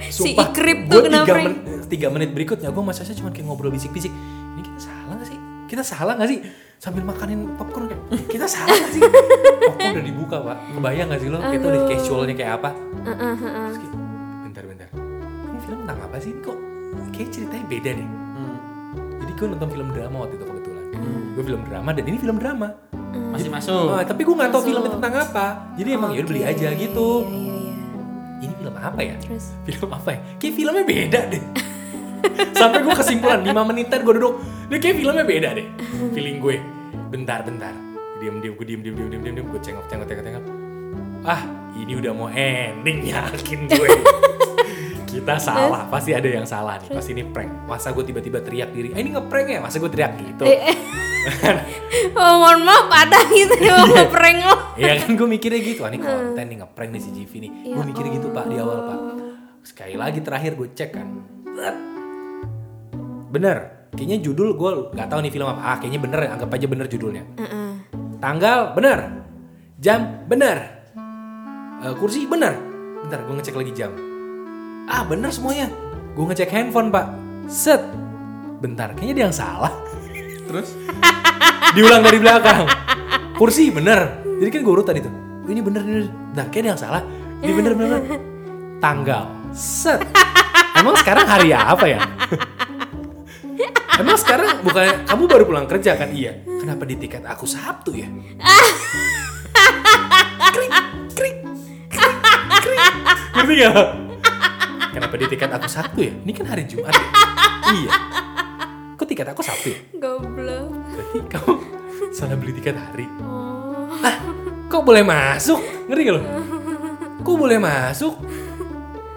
[0.08, 1.46] Si Ikrip tuh kena tiga, prank.
[1.46, 4.08] men- tiga menit berikutnya gue mas Asya cuma kayak ngobrol bisik-bisik.
[4.10, 5.38] Ini kita salah gak sih?
[5.66, 6.38] Kita salah gak sih?
[6.76, 9.02] Sambil makanin popcorn kayak "Eh, kita salah gak sih?
[9.68, 10.56] Popcorn udah dibuka pak.
[10.72, 11.38] Kebayang gak sih lo?
[11.38, 12.70] Kita udah casualnya kayak apa?
[13.04, 13.66] Heeh, heeh.
[13.66, 13.94] Terus kayak,
[14.42, 14.88] bentar bentar.
[15.44, 16.32] Ini film tentang apa sih?
[16.38, 16.56] Kok
[17.10, 18.56] kayak ceritanya beda deh Hmm.
[19.18, 20.84] jadi gue nonton film drama waktu itu kebetulan.
[21.34, 22.68] Gue film drama dan ini film drama.
[23.28, 23.92] Masih masuk.
[23.92, 25.46] Ah, tapi gue nggak tahu filmnya tentang apa.
[25.74, 27.08] Jadi emang ya udah beli aja gitu.
[27.22, 27.74] Iya, iya, iya.
[28.38, 29.14] Ini film apa ya?
[29.18, 29.54] Terus?
[29.66, 30.20] film apa ya?
[30.38, 31.42] Kayak filmnya beda deh.
[32.54, 34.34] Sampai gue kesimpulan 5 menitan gue duduk.
[34.68, 35.66] Dia kayak filmnya beda deh
[36.14, 36.56] feeling gue.
[37.10, 37.74] Bentar bentar.
[38.18, 39.46] Diam diam gue diam diam diam diam diam, diam.
[39.46, 40.44] gue cengok cengok cengok cengok.
[41.22, 41.42] Ah
[41.78, 43.88] ini udah mau ending yakin gue
[45.08, 48.92] kita salah pasti ada yang salah nih pasti ini prank masa gue tiba-tiba teriak diri
[48.92, 50.60] eh ini ngeprank ya masa gue teriak gitu Eh,
[52.14, 54.54] Oh, mohon maaf ada gitu ya ngeprank lo.
[54.78, 57.50] Iya kan gue mikirnya gitu, ah, ini konten nih ngeprank nih si Jivi nih.
[57.68, 58.98] Gue mikirnya gitu pak di awal pak.
[59.60, 61.08] Sekali lagi terakhir gue cek kan.
[63.28, 63.56] Bener,
[63.92, 65.60] kayaknya judul gue nggak tahu nih film apa.
[65.60, 67.22] Ah kayaknya bener, anggap aja bener judulnya.
[67.36, 67.70] Heeh.
[68.18, 68.98] Tanggal bener,
[69.76, 70.56] jam bener,
[71.78, 72.56] Eh, kursi bener.
[73.04, 73.92] Bentar, gue ngecek lagi jam.
[74.88, 75.68] Ah bener semuanya.
[76.16, 77.06] Gue ngecek handphone pak.
[77.46, 77.84] Set.
[78.58, 79.70] Bentar, kayaknya dia yang salah.
[80.48, 80.74] Terus?
[81.76, 82.64] diulang dari belakang
[83.36, 86.10] kursi bener jadi kan gue urut tadi tuh "Oh, ini bener ini bener.
[86.32, 87.02] nah kayaknya yang salah
[87.44, 88.20] ini bener bener, bener.
[88.80, 90.00] tanggal set
[90.74, 92.00] emang sekarang hari apa ya
[94.00, 98.08] emang sekarang bukan kamu baru pulang kerja kan iya kenapa di tiket aku sabtu ya
[100.54, 100.72] krik
[101.14, 101.36] krik
[101.92, 102.16] krik
[102.64, 102.80] krik
[103.36, 104.07] ngerti gak
[104.90, 107.06] kenapa di tiket aku sabtu ya ini kan hari jumat ya
[107.74, 107.92] iya
[108.94, 110.66] kok tiket aku sabtu ya Goblok.
[110.94, 111.54] Berarti kamu
[112.10, 113.06] salah beli tiket hari.
[113.22, 113.86] Oh.
[114.02, 114.16] Ah,
[114.66, 115.58] kok boleh masuk?
[115.86, 116.22] Ngeri gak lo?
[117.22, 118.14] Kok boleh masuk?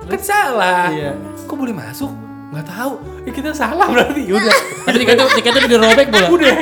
[0.09, 0.89] Kan salah.
[0.89, 1.13] Iya.
[1.45, 2.11] Kok boleh masuk?
[2.51, 2.93] Nggak tahu.
[3.25, 4.21] Ya kita salah berarti.
[4.27, 4.57] Yaudah.
[4.85, 6.27] Tapi tiketnya tiketnya udah dirobek bola.
[6.29, 6.55] Udah.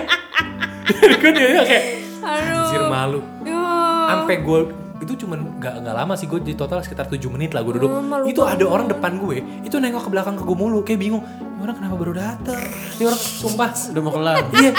[0.90, 1.84] Jadi gue dia kayak
[2.20, 2.60] Aduh.
[2.60, 3.22] anjir malu.
[3.48, 3.64] Ya.
[4.12, 4.60] Sampai gue
[5.00, 7.88] itu cuman nggak nggak lama sih gue di total sekitar 7 menit lah gue duduk.
[7.88, 11.00] Oh, malu itu ada orang depan gue, itu nengok ke belakang ke gue mulu, kayak
[11.00, 11.24] bingung.
[11.24, 12.60] Ini orang kenapa baru datang?
[12.96, 13.70] Ini orang sumpah.
[13.72, 14.38] Udah mau kelar.
[14.54, 14.72] Iya.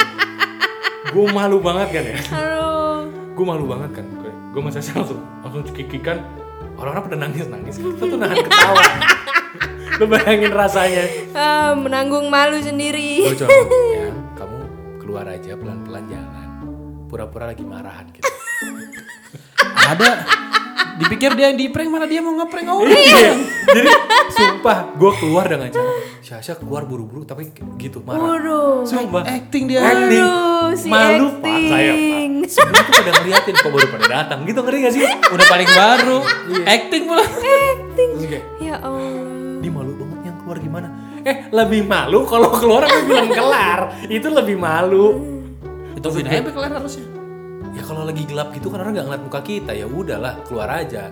[1.11, 2.16] gue malu banget kan ya.
[2.31, 3.01] Aduh.
[3.33, 6.21] gue malu banget kan gue gue masa langsung langsung cekikikan
[6.77, 8.85] orang-orang pada nangis nangis kita tuh nahan ketawa
[9.97, 13.27] lo bayangin rasanya Ah, menanggung malu sendiri.
[13.27, 13.49] gue cuma
[13.91, 14.57] ya kamu
[14.99, 16.49] keluar aja pelan-pelan jangan
[17.07, 18.29] pura-pura lagi marahan gitu
[19.91, 20.11] Ada.
[20.97, 22.93] Dipikir dia yang di prank mana dia mau ngeprank orang.
[22.93, 23.32] iya
[23.66, 23.88] jadi
[24.30, 25.88] sumpah gue keluar dengan cara
[26.20, 28.84] Syasha keluar buru-buru tapi gitu marah Waduh.
[28.84, 29.80] sumpah Acting dia.
[29.80, 31.70] acting Aduh, si malu pak acting.
[31.72, 35.47] saya pak sebenarnya tuh pada ngeliatin kok baru pada datang gitu ngeri gak sih Udah
[35.49, 36.16] paling baru.
[36.68, 37.24] Acting pula.
[37.91, 39.24] Terus kayak, Ya Allah.
[39.59, 40.88] Dia malu banget yang keluar gimana?
[41.22, 43.80] Eh, lebih malu kalau keluar sampai film kelar.
[44.05, 45.07] Itu lebih malu.
[45.95, 47.20] Itu sampai kelar harusnya.
[47.71, 51.09] Ya kalau lagi gelap gitu kan orang nggak ngeliat muka kita ya udahlah keluar aja.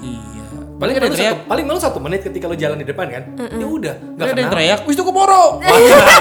[0.00, 0.44] Iya.
[0.80, 1.36] Paling ada teriak.
[1.36, 3.22] satu, paling malu satu menit ketika lo jalan di depan kan.
[3.52, 4.78] Ya udah, nggak Ada yang teriak.
[4.88, 5.60] Wis itu keboro.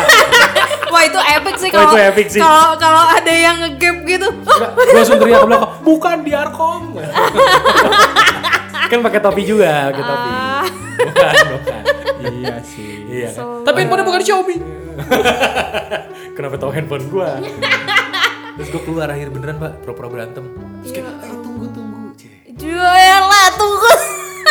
[0.89, 2.41] Wah itu epic sih kalau itu epic sih.
[2.41, 4.27] kalau kalau ada yang ngegap gitu.
[4.33, 6.81] Gue langsung teriak ke belakang, bukan di Arkom.
[8.91, 10.29] kan pakai topi juga, pakai topi.
[10.33, 10.65] Ah.
[10.99, 11.81] Bukan, bukan.
[12.35, 13.07] iya sih.
[13.07, 13.37] Iya kan.
[13.37, 14.57] So- Tapi handphonenya bukan Xiaomi.
[16.35, 17.37] Kenapa tau handphone gua?
[18.59, 20.43] Terus gue keluar akhir beneran pak, pura-pura berantem.
[20.83, 22.11] Terus kayak, ayo tunggu tunggu.
[22.53, 23.91] Jualah tunggu.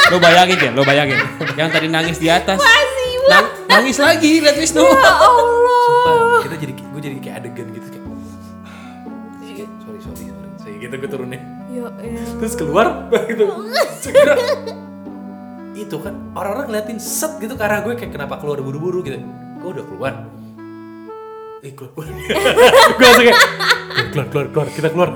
[0.08, 1.20] Lo bayangin ya, lo bayangin.
[1.54, 2.56] Yang tadi nangis di atas.
[2.56, 4.80] Masih Nang- nangis lagi lihat Wisnu.
[4.80, 5.84] Ya Allah.
[5.84, 8.04] Sumpah, kita jadi gue jadi kayak adegan gitu kayak
[9.38, 12.26] kayak, sorry sorry sorry saya gitu gue turunnya Ya elah.
[12.38, 12.86] terus keluar
[13.24, 13.44] gitu
[14.02, 14.34] segera
[15.72, 19.22] itu kan orang-orang ngeliatin set gitu ke arah gue kayak kenapa keluar buru-buru gitu
[19.62, 20.12] gue udah keluar
[21.62, 22.06] eh keluar keluar
[22.98, 23.40] gue langsung kayak
[24.14, 25.10] keluar keluar keluar kita keluar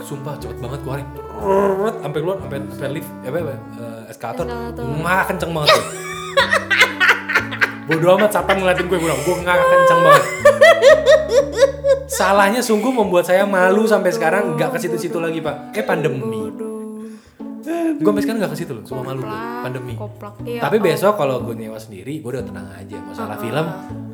[0.00, 1.08] sumpah cepet banget keluarin
[2.00, 5.84] sampai keluar sampai sampai lift apa apa eh, eskalator nggak kenceng banget tuh
[7.82, 10.24] Bodoh amat satpam ngeliatin gue bilang gue nggak kenceng banget.
[12.06, 15.74] Salahnya sungguh membuat saya malu sampai sekarang nggak ke situ-situ lagi pak.
[15.74, 16.51] Kayak pandemi.
[17.62, 19.92] Gue sampai sekarang gak ke situ loh, cuma malu Koplak, pandemi.
[19.94, 20.34] koplak.
[20.42, 20.82] Iya, Tapi oh.
[20.82, 22.96] besok kalau gue nyewa sendiri, gue udah tenang aja.
[22.98, 23.66] Masalah film,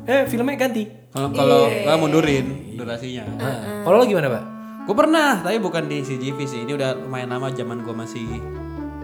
[0.05, 0.83] eh filmnya ganti.
[1.09, 2.45] Kalau kalau gua mundurin
[2.77, 3.23] durasinya.
[3.35, 4.43] Nah, Kalau lo gimana pak?
[4.85, 6.59] Gue pernah, tapi bukan di CGV sih.
[6.63, 8.25] Ini udah lumayan lama zaman gue masih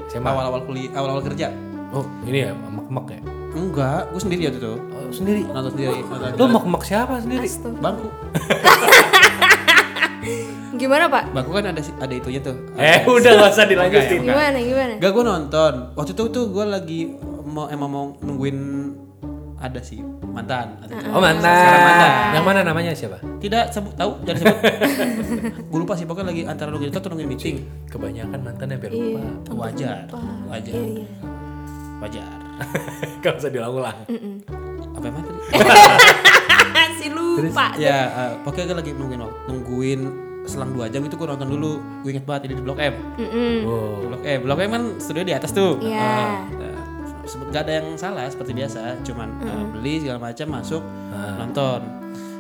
[0.08, 0.26] SMA.
[0.26, 1.50] awal-awal kuliah, awal-awal kerja.
[1.89, 3.20] Oh ini ya, mek-mek ya?
[3.56, 4.74] Enggak, gue sendiri waktu itu.
[4.76, 5.41] Oh, sendiri.
[5.48, 5.98] Nonton sendiri.
[6.04, 7.48] Nonton Lo mek-mek siapa sendiri?
[7.48, 7.80] Astaga.
[7.82, 8.08] bangku.
[10.76, 11.23] Gimana pak?
[11.32, 12.55] Bangku kan ada ada itunya tuh.
[12.76, 14.21] Eh udah gak usah dilanjutin.
[14.28, 14.93] Gimana gimana?
[14.99, 15.73] Gak gue nonton.
[15.95, 16.99] Waktu itu tuh gue lagi
[17.47, 18.57] mau emang mau nungguin
[19.55, 20.78] ada sih mantan.
[20.84, 21.55] Ada Oh mantan.
[21.55, 22.11] Sekarang mantan.
[22.36, 23.17] Yang mana namanya siapa?
[23.39, 24.57] Tidak sebut tahu jangan sebut.
[25.71, 27.55] gue lupa sih pokoknya lagi antara nungguin itu atau nungguin meeting.
[27.88, 29.21] Kebanyakan mantannya biar lupa.
[29.55, 30.11] Wajar,
[30.51, 30.76] wajar,
[32.03, 32.39] wajar.
[33.23, 33.97] Gak usah diulang-ulang.
[34.95, 35.39] Apa emang tadi?
[37.05, 37.65] si lupa.
[37.78, 40.01] ya eh, pokoknya gue lagi nungguin nungguin
[40.46, 41.82] selang dua jam itu gue nonton dulu.
[42.02, 42.93] Gue inget banget ini di Blok M.
[43.18, 43.54] Mm-mm.
[43.66, 43.93] Wow.
[44.08, 45.78] Blok M, Blok M kan studio di atas tuh.
[45.82, 46.46] Iya.
[46.56, 46.78] Eh, eh,
[47.26, 50.82] sebut gak ada yang salah seperti biasa, cuman eh, beli segala macam masuk
[51.36, 51.80] nonton.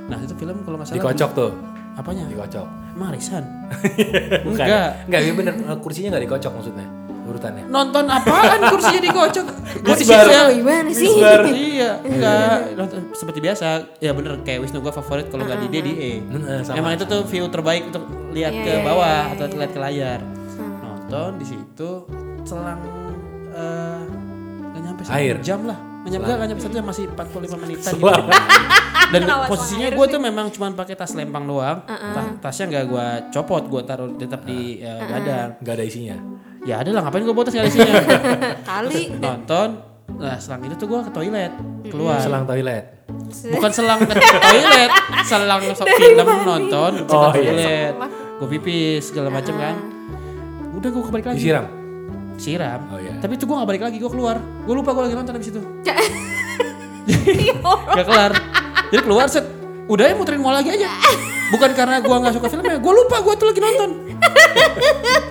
[0.05, 1.51] Nah itu film kalau nggak salah Dikocok tuh.
[1.95, 2.23] apanya?
[2.27, 2.67] Dikocok.
[2.93, 3.43] Emang arisan?
[4.45, 4.65] Bukan.
[4.67, 4.89] Enggak.
[5.09, 5.53] Enggak, bener.
[5.81, 6.87] Kursinya gak dikocok maksudnya.
[7.25, 7.65] Urutannya.
[7.65, 9.45] Nonton apaan kursinya dikocok?
[9.81, 10.29] Kursi baru.
[10.29, 10.45] siapa?
[10.45, 11.09] Oh, gimana sih?
[11.73, 12.77] iya, enggak.
[12.77, 13.65] Nonton seperti biasa.
[13.97, 16.11] Ya bener kayak Wisnu gua favorit kalau nggak di D di E.
[16.21, 16.75] Heeh, sama.
[16.77, 20.19] Emang itu tuh view terbaik untuk lihat Iya, ke iya, bawah atau lihat ke layar.
[20.55, 21.89] Nonton di situ
[22.43, 22.79] selang
[23.51, 24.01] eh
[24.61, 25.35] nggak nyampe Air.
[25.41, 25.77] jam lah.
[26.05, 28.05] Nggak nyampe nggak nyampe satu jam masih 45 menitan gitu.
[29.05, 31.77] Dan posisinya gue tuh memang cuma pakai tas lempang doang.
[31.85, 35.61] Ta- tasnya nggak gue copot, gue taruh tetap di eh, badan.
[35.61, 36.17] Gak ada isinya.
[36.65, 37.93] Ya ada lah ngapain gue bawa tas nggak ada isinya.
[38.69, 39.01] Kali.
[39.15, 39.69] nonton.
[40.15, 41.51] Nah selang itu tuh gue ke toilet
[41.87, 42.19] keluar.
[42.19, 42.83] Selang toilet.
[43.25, 44.89] bukan selang ke toilet
[45.23, 47.33] selang sok film nonton ke Oh, iya.
[47.33, 47.93] toilet
[48.35, 49.75] gue pipis segala macem kan.
[50.73, 51.37] Udah gue balik lagi.
[51.39, 51.65] Disiram.
[52.35, 53.15] siram Oh, iya.
[53.17, 54.35] tapi itu gue gak balik lagi gue keluar.
[54.65, 55.61] Gue lupa gue lagi nonton abis itu.
[55.83, 55.93] Ya
[57.93, 58.31] gak kelar.
[58.89, 59.45] Jadi keluar set.
[59.85, 60.87] Udah ya muterin mau lagi aja
[61.47, 63.89] bukan karena gue nggak suka filmnya gue lupa gue tuh lagi nonton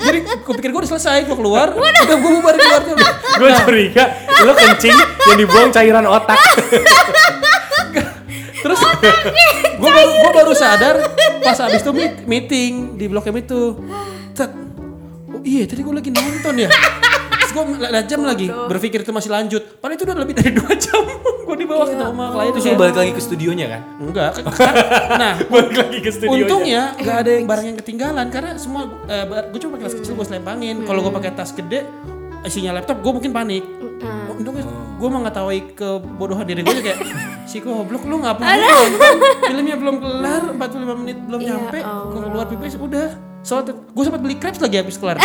[0.01, 2.97] jadi gue pikir gue udah selesai gue keluar udah gue bubar keluar tuh
[3.35, 4.05] Gue curiga
[4.41, 6.39] lo kencing yang dibuang cairan otak.
[8.57, 8.79] Terus
[9.75, 10.95] gue baru gue baru sadar
[11.41, 13.75] pas abis itu meet- meeting di blok M itu.
[15.27, 16.71] Oh iya tadi gue lagi nonton ya.
[17.55, 19.63] Gue lihat jam lagi berpikir itu masih lanjut.
[19.79, 21.03] Padahal itu udah lebih dari dua jam.
[21.47, 23.81] gue di bawah ketemu sama klien Terus itu lo balik lagi ke studionya kan?
[24.01, 24.31] Enggak.
[24.35, 24.77] kan- kan-
[25.15, 26.43] Nah Balik lagi ke studionya.
[26.43, 28.83] untungnya gak ada yang barang yang ketinggalan karena semua
[29.47, 30.77] gue cuma pakai tas kecil gue selempangin.
[30.83, 31.81] Kalau gue pakai tas gede
[32.43, 33.65] isinya laptop gue mungkin panik.
[34.27, 36.99] Untungnya gue mengetahui kebodohan diri gue kayak
[37.51, 42.75] si goblok lu ngapain nonton filmnya belum kelar 45 menit belum nyampe gue keluar pipis
[42.75, 43.09] udah
[43.45, 45.21] soalnya gue sempat beli crepes lagi habis kelar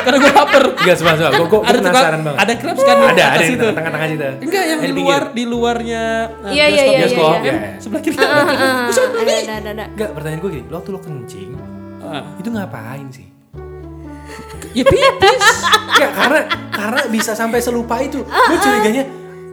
[0.00, 1.30] karena gue lapar Enggak semua semua.
[1.32, 2.38] Gue gue ada tukang- penasaran banget.
[2.38, 4.28] ada crepes kan di Ada ada di tengah-tengah situ.
[4.40, 6.02] enggak yang Eh, di luar di luarnya
[6.40, 7.70] uh, Iya, iya, iya, bioskop iya, kan iya.
[7.78, 8.44] sebelah kiri Ah,
[8.82, 9.84] gue sempat Ada ada ada.
[9.86, 11.50] Enggak, pertanyaan gue gini, lo waktu lo kencing,
[12.00, 13.26] Ah, itu ngapain sih?
[14.72, 15.44] ya pipis
[15.88, 18.20] Enggak, karena karena bisa sampai selupa itu.
[18.20, 19.04] Gue curiganya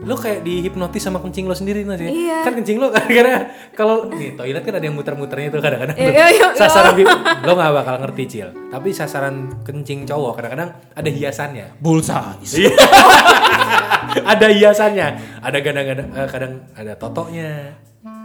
[0.02, 2.06] lo kayak dihipnotis sama kencing lo sendiri nanti.
[2.06, 2.42] Iya.
[2.42, 5.94] Kan kencing lo karena kalau nih toilet kan ada yang muter-muternya itu kadang-kadang.
[5.94, 6.02] tuh.
[6.02, 6.46] Iya, iya, iya.
[6.54, 7.06] sasaran bi-
[7.42, 8.48] lo nggak bakal ngerti cil.
[8.68, 11.78] Tapi sasaran kencing cowok kadang-kadang ada hiasannya.
[11.78, 12.66] bullseye
[14.32, 15.06] ada hiasannya.
[15.40, 17.50] Ada kadang-kadang eh, kadang ada totonya.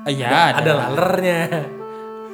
[0.08, 1.42] iya Ada lalernya.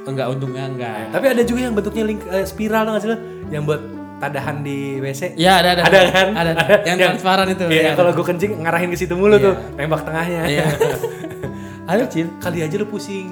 [0.03, 3.17] enggak untungnya enggak Tapi ada juga yang bentuknya link, eh, spiral lo nggak sih lo?
[3.49, 3.81] Yang buat
[4.23, 5.35] tadahan di WC.
[5.35, 6.27] ya ada ada Ada kan?
[6.33, 6.51] ada
[6.87, 7.91] yang transparan itu Iya, ya.
[7.93, 9.43] kalau gue kencing ngarahin ke situ mulu Iya.
[9.43, 10.41] tuh, nembak tengahnya.
[10.45, 10.65] Iya.
[11.91, 13.27] ada cil Kali aja lu pusing.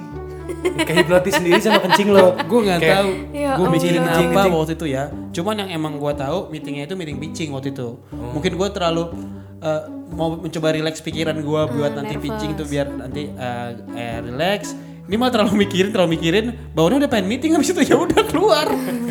[0.76, 2.36] Kayak hipnotis sendiri sama kencing lo.
[2.50, 4.12] gue nggak tahu Ya gue mikirin Allah.
[4.12, 7.72] apa Kencing, waktu itu ya cuman yang emang gue tahu meetingnya itu meeting pitching waktu
[7.72, 8.32] itu Oh.
[8.32, 9.04] mungkin gue terlalu
[9.58, 12.26] eh, mau mencoba relax pikiran gue buat nanti nervous.
[12.28, 17.10] pitching tuh biar nanti eh, eh, relax ini mah terlalu mikirin terlalu mikirin bawahnya udah
[17.10, 18.66] pengen meeting habis itu ya udah keluar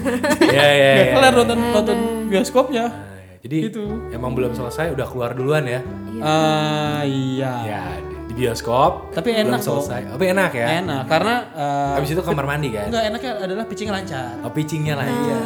[0.46, 1.14] Iya, iya, nggak iya.
[1.14, 2.86] kelar nonton nonton bioskopnya
[3.32, 3.84] Nah, Jadi Gitu.
[4.12, 5.82] emang belum selesai udah keluar duluan ya.
[6.22, 7.84] Ah iya Ya,
[8.24, 9.10] di bioskop.
[9.12, 9.82] Tapi belum enak kok.
[9.82, 10.14] selesai.
[10.14, 10.68] Tapi enak ya.
[10.78, 12.86] enak karena eh, Habis itu kamar mandi kan.
[12.86, 15.42] enggak enaknya adalah pitching lancar Oh, pitchingnya lancar.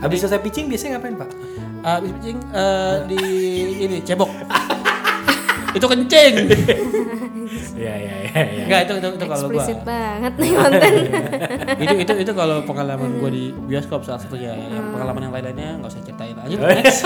[0.00, 1.30] Habis selesai pitching biasanya ngapain, Pak?
[1.82, 3.20] Ah, Habis pitching eh, di
[3.82, 4.30] ini cebok.
[5.76, 6.34] itu kencing.
[7.72, 8.64] Iya, iya, iya, iya.
[8.64, 9.54] Enggak itu itu, itu kalau gua.
[9.54, 10.92] Eksplisit banget nih konten.
[11.84, 14.52] itu itu itu kalau pengalaman gua di bioskop salah satunya.
[14.52, 16.34] Yang pengalaman yang lain-lainnya nggak usah ceritain.
[16.34, 16.76] Lanjut Oh, iya.
[16.78, 17.02] next.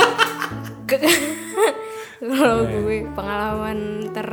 [2.16, 4.24] Kalau gue pengalaman ter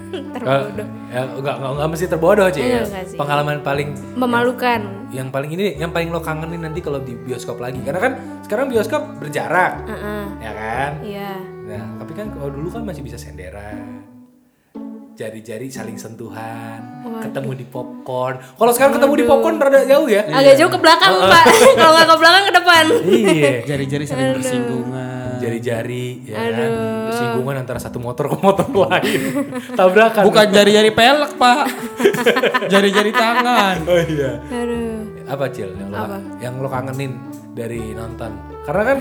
[0.34, 2.66] terbodoh, Ya, enggak, enggak, enggak mesti terbodoh aja ya.
[2.66, 3.16] Iya, enggak sih.
[3.16, 4.80] Pengalaman paling memalukan.
[5.10, 7.80] yang paling ini yang paling lo kangenin nanti kalau di bioskop lagi.
[7.80, 8.12] Karena kan
[8.44, 9.82] sekarang bioskop berjarak.
[9.88, 10.24] Heeh.
[10.38, 10.90] Ya kan?
[11.00, 11.32] Iya.
[11.64, 13.99] Nah, tapi kan kalau dulu kan masih bisa senderan.
[15.20, 16.80] Jari-jari saling sentuhan,
[17.20, 18.40] ketemu di popcorn.
[18.56, 20.24] Kalau sekarang ketemu di popcorn rada jauh ya.
[20.24, 21.44] Agak jauh ke belakang, Pak.
[21.76, 22.84] Kalau nggak ke belakang ke depan.
[23.04, 23.52] iya.
[23.68, 25.36] Jari-jari saling bersinggungan.
[25.44, 26.70] Jari-jari ya kan.
[27.12, 29.20] Bersinggungan antara satu motor ke motor lain.
[29.76, 30.24] Tabrakan.
[30.24, 31.64] Bukan jari-jari pelek, Pak.
[32.72, 33.76] jari-jari tangan.
[33.84, 34.40] Oh iya.
[34.40, 35.04] Aduh.
[35.28, 36.16] Apa Cil yang lo, Apa?
[36.40, 37.12] yang lo kangenin
[37.52, 38.40] dari nonton?
[38.64, 38.98] Karena kan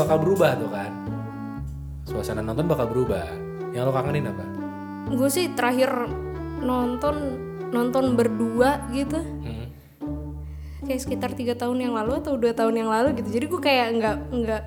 [0.00, 0.92] bakal berubah tuh kan.
[2.08, 3.28] Suasana nonton bakal berubah.
[3.76, 4.61] Yang lo kangenin apa?
[5.10, 5.90] Gue sih terakhir
[6.62, 7.16] nonton
[7.72, 9.18] nonton berdua gitu.
[9.18, 9.66] Hmm.
[10.86, 13.40] Kayak sekitar tiga tahun yang lalu atau dua tahun yang lalu gitu.
[13.40, 14.62] Jadi gue kayak nggak nggak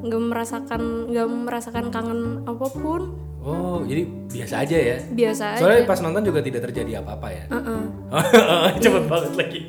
[0.00, 3.02] nggak merasakan nggak merasakan kangen apa pun.
[3.40, 4.96] Oh, jadi biasa aja ya.
[5.00, 5.60] Biasa aja.
[5.64, 7.44] Soalnya pas nonton juga tidak terjadi apa-apa ya.
[7.48, 7.82] Heeh.
[8.84, 9.60] Cepet banget lagi.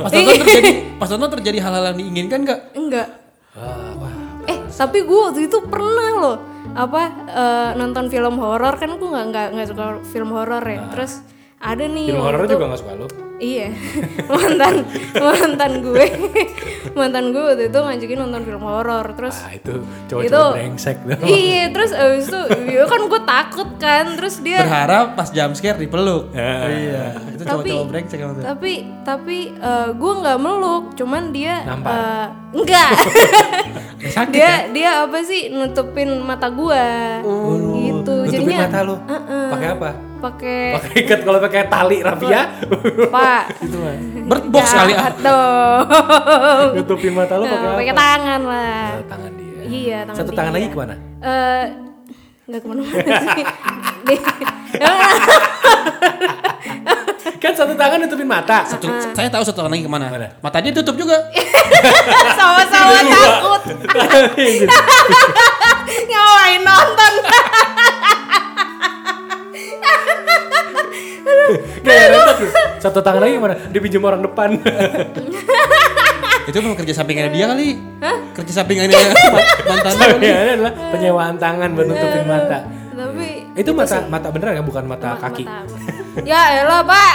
[0.00, 2.60] Pas nonton terjadi, pas nonton terjadi hal-hal yang diinginkan nggak?
[2.72, 3.08] Enggak.
[3.52, 3.92] Ah.
[4.48, 9.26] Eh, tapi gue waktu itu pernah loh apa eh, nonton film horor kan gue nggak
[9.30, 10.82] nggak nggak suka film horor ya.
[10.90, 11.33] Terus
[11.64, 13.08] ada nih Film horor itu- juga gak suka lo?
[13.34, 13.66] Iya,
[14.30, 16.06] mantan mantan gue,
[16.94, 21.18] mantan gue waktu itu ngajakin nonton film horor, terus Ah, itu itu cowok-cowok brengsek tuh.
[21.26, 22.40] iya, terus abis itu
[22.70, 26.30] ya kan gue takut kan, terus dia Berharap pas jam scare dipeluk.
[26.30, 26.52] Ya.
[26.64, 27.04] Iya.
[27.28, 28.44] Itu Tapi- cowok-cowok brengsek tuh.
[28.44, 31.90] tapi tapi eh, gue nggak meluk, cuman dia Nampar.
[31.90, 32.90] eh, enggak,
[34.14, 34.54] Sakit dia ya?
[34.70, 36.86] dia apa sih nutupin mata gue,
[37.74, 38.96] gitu, Nutupin jadinya mata lo.
[39.02, 39.46] Heeh.
[39.50, 39.90] Pakai apa?
[40.24, 42.40] Pakai Pakai ikat kalau pakai tali rafia.
[43.12, 43.94] pak, itu mah.
[44.24, 45.12] Bird box kali ah.
[45.20, 45.84] dong,
[46.80, 48.84] Nutupin mata lo pakai pakai tangan lah.
[48.96, 49.62] Oh, tangan dia.
[49.64, 50.56] Iya, tangan Satu tangan dia.
[50.60, 50.94] lagi ke mana?
[51.20, 51.64] Eh,
[52.48, 53.00] nggak ke mana-mana
[53.36, 53.44] sih.
[57.40, 58.64] Kan satu tangan nutupin mata.
[58.64, 60.08] Satu, saya tahu satu orang lagi ke mana.
[60.08, 60.28] Mana?
[60.40, 61.28] Matanya tutup juga.
[62.40, 63.62] Sama-sama takut.
[66.08, 67.12] Ngawain nonton.
[71.24, 71.56] Tuh.
[72.78, 73.56] Satu tangan lagi ke mana?
[73.68, 74.48] Dipinjam orang depan.
[76.44, 77.68] Itu memang kerja sampingannya dia kali.
[78.34, 78.92] Kerja sampingannya
[79.68, 80.08] mantan dia kali.
[80.12, 82.58] Sampingannya adalah penyewaan tangan buat nutupin mata.
[82.94, 85.44] Tapi Itu mata mata beneran ya, bukan mata kaki.
[85.44, 85.82] mata-
[86.30, 87.12] Ya elah, Pak.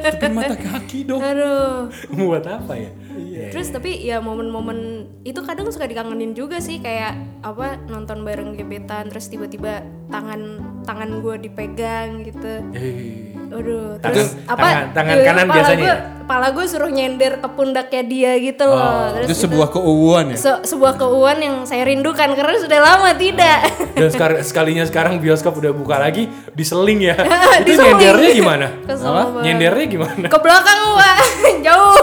[0.00, 1.20] Tutupin mata kaki dong.
[1.20, 1.90] Aduh.
[2.08, 2.90] Buat apa ya?
[3.18, 3.50] Iya.
[3.50, 4.78] Terus tapi ya momen-momen
[5.22, 7.12] itu kadang suka dikangenin juga sih kayak
[7.42, 10.40] apa nonton bareng gebetan terus tiba-tiba tangan
[10.84, 12.54] tangan gue dipegang gitu.
[12.70, 13.34] Eh.
[13.48, 14.60] Aduh, Tangan- terus apa?
[14.60, 15.96] tangan- tangan eh, kanan biasanya Gua, ya?
[16.20, 19.08] kepala gue suruh nyender ke pundaknya dia gitu loh.
[19.14, 20.36] Terus Itu sebuah keuuan ya.
[20.36, 23.58] se- sebuah keuuan yang saya rindukan karena sudah lama tidak.
[23.96, 27.16] Dan sekar- sekalinya sekarang bioskop udah buka lagi, diseling ya.
[27.64, 27.96] Itu Diseling.
[27.96, 28.66] nyendernya gimana?
[28.88, 29.16] Kesel.
[29.40, 30.26] Nyendernya gimana?
[30.28, 31.46] Ke belakang Pak, jauh.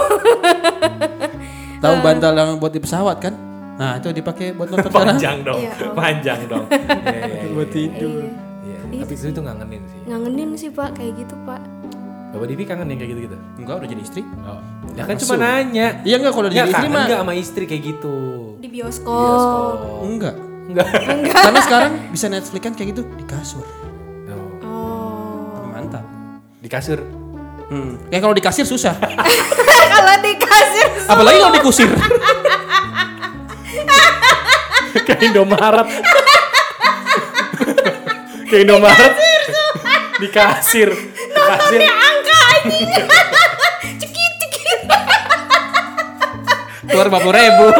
[1.82, 3.34] Tahu bantal yang buat di pesawat kan?
[3.76, 4.88] Nah, itu dipakai buat nonton.
[4.88, 5.92] Panjang dong, Iya, oh.
[5.92, 6.64] panjang dong.
[6.72, 7.52] Iya, iya, iya.
[7.52, 8.24] Buat tidur.
[8.64, 10.00] Iya, Tapi itu itu ngangenin sih.
[10.08, 11.60] Ngangenin sih Pak kayak gitu Pak.
[12.26, 13.36] Bapak Divi kangen yang kayak gitu-gitu?
[13.56, 14.22] Enggak udah jadi istri.
[14.42, 14.60] Oh.
[14.92, 15.86] Ya kan cuma nanya.
[16.02, 17.04] Iya enggak kalau Ya jadi istri mah.
[17.04, 18.16] nggak sama istri kayak gitu?
[18.58, 19.76] Di bioskop.
[20.02, 20.34] Enggak.
[20.66, 20.86] Enggak.
[21.30, 23.64] Karena sekarang bisa Netflix kan kayak gitu di kasur.
[24.26, 24.48] Oh.
[24.64, 25.64] Oh.
[25.70, 26.04] Mantap.
[26.58, 26.98] Di kasur.
[27.66, 27.98] Hmm.
[28.06, 28.94] Kayak kalau di kasir susah.
[29.96, 31.88] Kalau dikasih Apalagi kalau dikusir.
[35.02, 35.88] kayak Indomaret.
[38.46, 39.12] kayak Indomaret.
[40.16, 40.88] di kasir.
[40.92, 41.80] Di kasir.
[41.80, 42.86] angka anjing.
[44.04, 44.80] cekit cekit.
[46.86, 47.66] Keluar 50 ribu.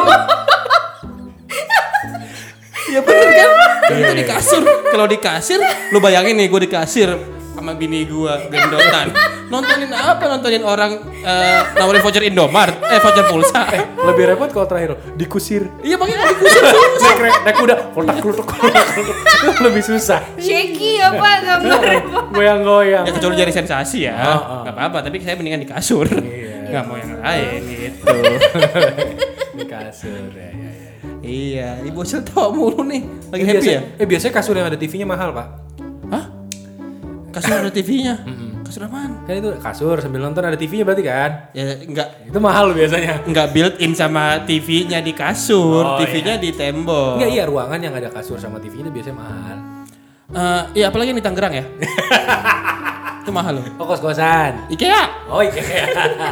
[2.95, 3.51] ya bener kan?
[3.93, 4.62] Itu di kasur.
[4.64, 5.61] Kalau di kasir,
[5.93, 9.16] lu bayangin nih gue di kasir sama bini gua gendotan.
[9.48, 10.24] Nontonin apa?
[10.28, 10.92] Nontonin orang
[11.22, 13.62] eh, nawarin voucher Indomaret, eh voucher pulsa.
[14.04, 15.64] Lebih repot kalau terakhir di kusir.
[15.80, 16.61] Iya makanya dikusir.
[16.61, 18.86] naik, naik, kuda, kotak kotak kotak
[19.66, 20.20] lebih susah.
[20.36, 22.24] Shaky ya Pak gambarnya Pak.
[22.30, 23.04] Goyang-goyang.
[23.07, 24.14] Ya kecuali jadi sensasi ya.
[24.14, 24.61] Oh, oh.
[24.62, 26.04] Gak apa-apa, tapi saya mendingan di kasur.
[26.04, 26.68] Iya.
[26.68, 28.14] Gak mau yang lain gitu.
[29.59, 30.90] di kasur ya, ya, ya.
[31.24, 33.00] iya, ibu bocil tawa mulu nih.
[33.32, 33.80] Lagi Eh, happy biasa- ya?
[33.96, 35.46] Eh biasanya kasur yang ada TV-nya mahal pak.
[36.12, 36.24] Hah?
[37.37, 38.14] Kasur ada TV-nya?
[38.64, 39.11] Kasur apaan?
[39.28, 41.30] Kan itu kasur sambil nonton ada TV-nya berarti kan?
[41.53, 43.20] Ya enggak Itu mahal biasanya.
[43.28, 47.20] nggak built in sama TV-nya di kasur, Oh, TV-nya di tembok.
[47.20, 49.57] Enggak iya ruangan yang ada kasur sama TV-nya biasanya mahal.
[50.26, 51.64] Eh, iya apalagi yang di Tangerang ya.
[53.20, 53.64] itu mahal loh.
[53.76, 54.72] Oh kos-kosan.
[54.72, 55.03] IKEA.
[55.28, 55.84] Oh IKEA.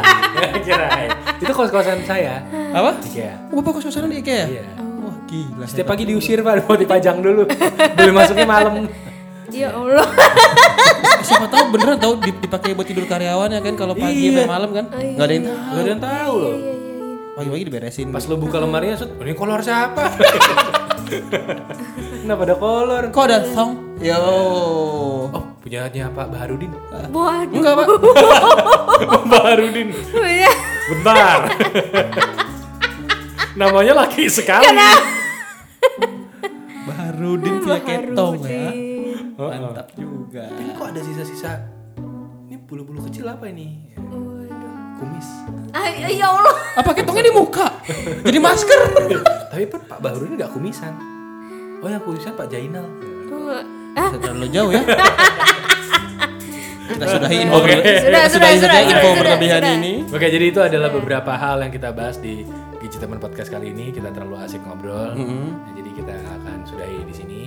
[0.66, 1.10] Kirain.
[1.36, 2.40] Itu kos-kosan saya.
[2.72, 2.96] Apa?
[3.04, 3.34] IKEA.
[3.52, 4.46] Oh, Bapak kos-kosan di IKEA?
[4.48, 4.64] Iya.
[5.04, 5.66] Wah, Gila.
[5.68, 7.44] Setiap pagi diusir pak, mau dipajang dulu.
[7.98, 8.88] Boleh masuknya malam.
[9.50, 10.06] Ya Allah.
[11.24, 14.38] Siapa tahu beneran tahu dip- dipakai buat tidur karyawan ya kan kalau pagi Iya.
[14.38, 14.84] sampai malam kan.
[14.92, 15.56] Enggak ada yang tahu.
[15.66, 16.54] Gak ada yang tahu loh.
[17.34, 18.06] Pagi-pagi diberesin.
[18.08, 20.02] Pas lo buka lemarinya, Sud, ini kolor siapa?
[22.22, 23.02] Kenapa ada kolor?
[23.10, 23.70] Kok ada song?
[23.98, 24.14] Yo.
[25.26, 26.70] Oh, punyanya Pak Baharudin.
[27.10, 27.52] Waduh.
[27.52, 27.86] Enggak, Pak.
[29.32, 29.88] Baharudin.
[30.14, 30.50] Ya.
[30.86, 31.38] Bentar.
[33.54, 34.66] Namanya laki sekali.
[36.84, 38.68] Baharudin punya ketong ya.
[39.34, 39.50] Oh, oh.
[39.50, 40.46] Mantap juga.
[40.48, 41.52] Ini kok ada sisa-sisa?
[42.44, 43.82] Ini bulu-bulu kecil apa ini?
[44.94, 45.26] Kumis.
[45.70, 46.54] Ah, ya Allah.
[46.78, 47.66] Apa ketongnya di muka?
[48.22, 48.80] Jadi masker.
[49.50, 50.94] Tapi Pak Pak Baharudin nggak kumisan.
[51.82, 52.86] Oh yang kumisan Pak Jainal.
[53.94, 54.82] Ah, Terlalu jauh ya.
[56.84, 57.64] Kita sudahi info Oke.
[57.64, 59.74] berle- Sudah, kita sudah, sudah, info sudah, berlebihan sudah.
[59.74, 59.92] ini.
[60.04, 62.44] Oke, jadi itu adalah beberapa hal yang kita bahas di
[62.76, 63.88] Gadgetemen Podcast kali ini.
[63.88, 65.16] Kita terlalu asik ngobrol.
[65.16, 67.42] Nah, jadi kita akan sudahi di sini.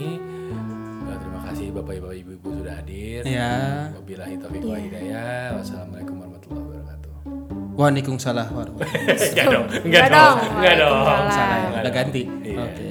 [1.47, 3.21] Terima kasih Bapak-Bapak Ibu-Ibu sudah hadir.
[3.23, 3.55] Ya.
[3.95, 5.55] Wabillahi taufiq wa hidayah.
[5.55, 7.11] Wassalamualaikum warahmatullahi wabarakatuh.
[7.79, 9.65] Waalaikumsalam warahmatullahi Enggak dong.
[9.87, 10.35] Enggak dong.
[10.43, 10.99] Enggak dong.
[11.31, 12.23] Salah ya, udah ganti.
[12.43, 12.57] Iya.
[12.67, 12.87] Oke.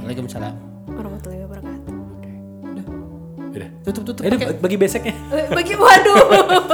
[0.00, 0.54] Waalaikumsalam.
[0.96, 1.92] warahmatullahi wabarakatuh.
[3.52, 3.68] Udah.
[3.84, 4.22] Tutup tutup.
[4.24, 4.48] Eh, pakai.
[4.64, 5.14] bagi beseknya.
[5.52, 6.24] Bagi waduh.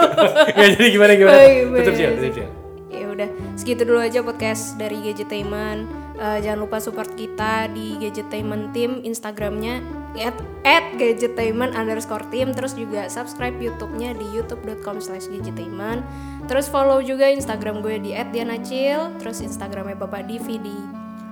[0.54, 1.34] Nggak, jadi gimana gimana?
[1.42, 1.82] Baik, baik.
[1.82, 2.46] Tutup sih, tutup sih.
[2.94, 5.90] ya udah segitu dulu aja podcast dari Gadgetainment
[6.20, 9.80] Eh, jangan lupa support kita di Gadgetainment Team Instagramnya
[10.20, 10.36] at,
[10.68, 16.04] at Gadgetainment underscore team terus juga subscribe YouTube-nya di youtube.com slash gadgetainment
[16.44, 20.76] terus follow juga Instagram gue di at dianacil terus Instagramnya Bapak Divi di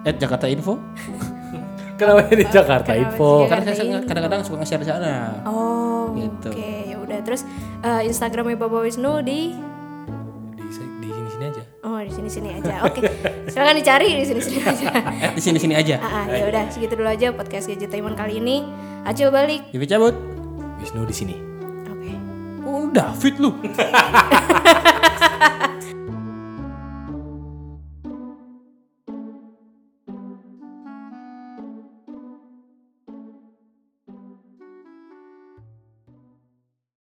[0.09, 0.81] At Jakarta Info.
[2.01, 3.45] Kenapa di Jakarta Kenapa Info?
[3.45, 5.13] Karena saya kadang-kadang suka nge-share di sana.
[5.45, 6.49] oh Gitu.
[6.49, 7.45] oke ya udah terus
[7.85, 9.53] eh, Instagramnya Bapak Wisnu di.
[11.99, 13.03] Oh di sini sini aja oke
[13.51, 14.87] silakan dicari di sini sini aja
[15.29, 15.99] At di sini-sini aja.
[15.99, 18.63] Ah, ah, ya udah segitu dulu aja podcast Gadgetainment kali ini.
[19.03, 19.67] Acil balik.
[19.75, 20.15] Divi cabut.
[20.79, 21.35] Wisnu di sini.
[21.91, 22.13] Oke.
[22.63, 23.51] Oh, David lu.